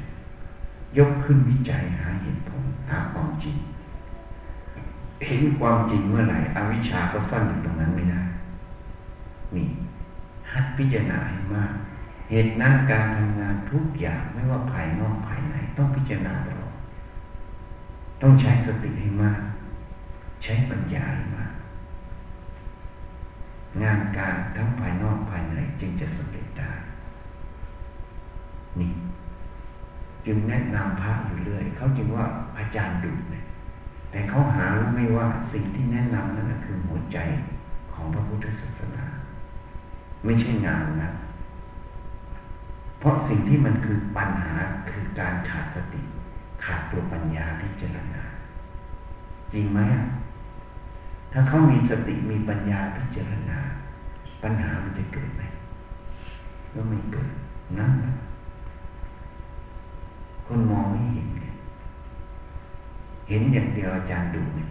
[0.99, 3.57] ยกขึ้นวิจัยหาเหตุผลหาความจริง
[5.27, 8.23] เห็นความจริงเมื่อไหร่อวิชชาก็ซ่อนอยู่ตรงนั้นไม่ได้
[9.55, 9.69] นี่
[10.53, 11.73] หัดพิจารณาให้มาก
[12.31, 16.75] เหตุนั้นการทำงานทุกอย่างไม่ว่าภายนอกภายในต้องพิจารณาตลอด
[18.23, 19.41] ต้องใช้สติให้มาก
[20.43, 21.32] ใช้ปัญญาให้
[23.83, 26.71] งานการทั้งภายนอกภายในจึงจะสำเร็จได้
[28.81, 28.93] นี่
[30.27, 32.27] จึงแนะนำพระอยู่เรื่อย เขาจึงว่า
[32.59, 33.45] อาจารย์ดุเนี่ย
[34.11, 37.19] แต่เขาหารู้ไม่ว่าสิ่งที่แนะนำนั่นคือหัวใจ
[37.93, 39.05] ของพระพุทธศาสนา
[40.25, 41.11] ไม่ใช่งานนะ
[42.99, 44.55] เพราะสิ่งที่มันคือปัญหา
[44.91, 46.03] คือการขาดสติ
[46.65, 48.23] ขาดตัวปัญญาพิจารณา
[49.53, 49.81] จริงไหม
[51.33, 53.59] ถ้าเขามีสติมีปัญญาพิจารณา
[54.43, 55.43] ปัญหามันจะเกิดไหม
[56.75, 57.31] ก็ไม่เกิด
[57.79, 57.93] นั่น
[60.47, 61.29] คนมองไม่เห็น
[63.29, 64.71] เห็นอย่างเดียวอาจารย์ดูเนี่ย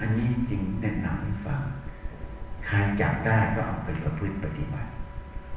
[0.00, 1.60] อันนี้จริงแนะนำให้ฟัง
[2.66, 4.88] ใครจับได้ก็เอาไปประพฤติปฏิบัติ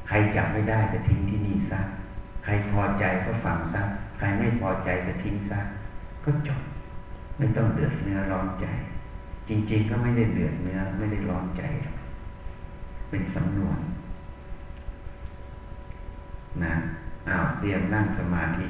[0.07, 1.79] ใครจับไม่ได้ก็ทิ้งที่นี่ซะ
[2.43, 3.81] ใครพอใจก็ฟังซะ
[4.17, 5.59] ใครไม่พอใจก็ทิ้งซะ
[6.23, 6.61] ก็จบ
[7.39, 8.65] ไม่ต้องเดือดเนื้อร้อนใจ
[9.49, 11.63] จริง ๆ ก็ไม่ได้เดือดเนื้อไม่ได้ร้อนใจ
[13.09, 13.79] เป็นสำนวน
[16.63, 16.73] นะ
[17.29, 18.65] อ้าวเตรียมนั่งสมาธิ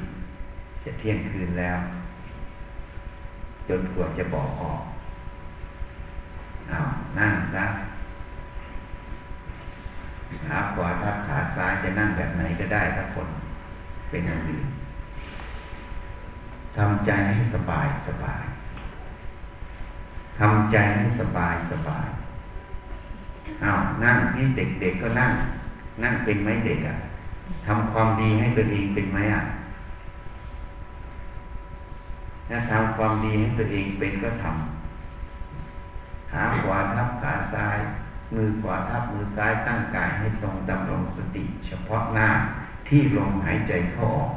[0.84, 1.78] จะเที่ยงคืนแล้ว
[3.68, 4.82] จนกว่าจะบอกออก
[6.70, 6.86] อ้าว
[7.18, 7.66] นั่งซะ
[10.46, 13.28] ขาขวาทับขาซ้ายจะนั่งแบบไหนก็ได้ถ้าคน
[14.10, 14.66] เป็นอย่างอื่น
[16.76, 18.42] ทำใจให้สบายสบาย
[20.40, 22.08] ทำใจให้สบายสบาย
[23.62, 25.32] อ้าวนั่งที่เด็กๆก็นั่ง
[26.02, 26.96] นั่งเป็นไหมเด็กอะ่ะ
[27.66, 29.42] ทำความดีให้ตัวเองเป็นไหมอะ
[32.48, 37.78] ถ้าทำความดีให้ตัวเองเป็นก็ทำขาขวาทับขาซ้าย
[38.34, 42.28] มือขวาทับมือซ้ายตั้งกายให้ตรงดำรงสติ เฉพาะหน้า
[42.88, 44.32] ที่ลมหายใจเข้าออก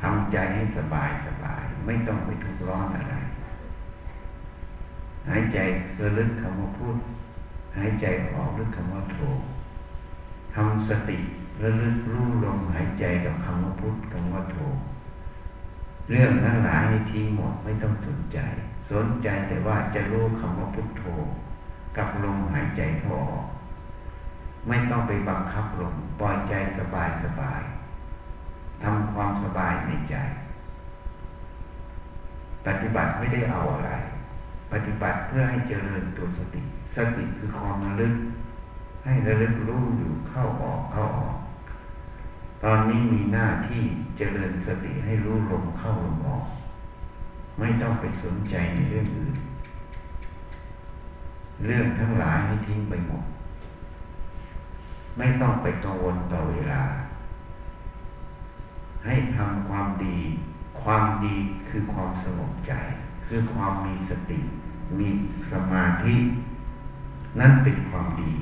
[0.00, 3.17] ทำใจให้สบายสบาย ไม่ต้องไปทุกร้อนอะไร
[5.30, 5.58] หายใจ
[6.00, 6.96] ระลึกคำว่าพูด
[7.78, 9.18] หายใจออกลึกคำว่าโท
[10.54, 11.18] ทำสติ
[11.62, 14.56] ระลึกรู้ลมหายใจกับคำว่าพุทธคำว่าโท
[16.10, 18.38] เรื่องทั้งหลายให้ทิ้งหมดไม่ต้องสนใจ
[18.90, 21.04] สนใจแต่ว่าจะรู้คำว่าพุทโธ
[21.96, 23.46] กับลมหายใจเข้าออก
[24.68, 27.60] ไม่ต้องไปบังคับลมปล่อยใจสบายสบาย
[28.82, 30.16] ทำความสบายในใจ
[32.66, 33.90] ปฏิบัติไม่ได้เอาอะไร
[34.72, 36.62] ปฏิบัติเพื่อให้เจริญตัวสติ
[36.96, 38.14] สติคือความระลึก
[39.04, 41.36] ให้ระลึกรู้อยู่เข้าออกเข้าออก
[42.64, 43.82] ตอนนี้มีหน้าที่
[44.16, 46.44] เจริญสติให้รู้ลมเข้าลมออก
[47.58, 49.36] ไม่ต้องไปสนใจในเรื่องอื่น
[51.64, 53.22] เรื่องทั้งหลายให้ทิ้งไปหมด
[55.18, 56.82] ไม่ต้องไปกังวลต่อเวลา
[59.04, 60.18] ให้ทำความดี
[60.82, 61.36] ความดี
[61.68, 62.72] คือความสงบใจ
[63.26, 64.38] คือความมีสติ
[64.98, 65.08] มี
[65.52, 66.14] สมาธิ
[67.40, 68.32] นั่นเป็นความดี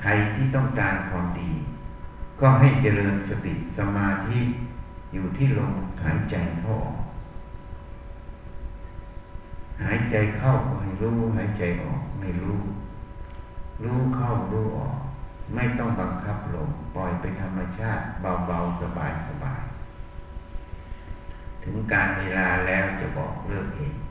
[0.00, 1.50] ใครที่ต้องการความดี
[2.40, 4.38] ก็ให้เจริญสติสมาธิ
[5.12, 5.72] อยู่ที่ลม
[6.04, 6.98] หายใจเข้าออก
[9.84, 12.60] หายใจเข้าให้รู้ หายใจออกไม่รู้
[13.84, 14.96] รู้เข้ารู้ออก
[15.54, 19.26] ไม่ต้องบังคับลมปล่อยไปธรรมชาติ เบาๆสบายๆ
[21.68, 24.07] ถึงการเวลาแล้วจะบอกเลิกเอง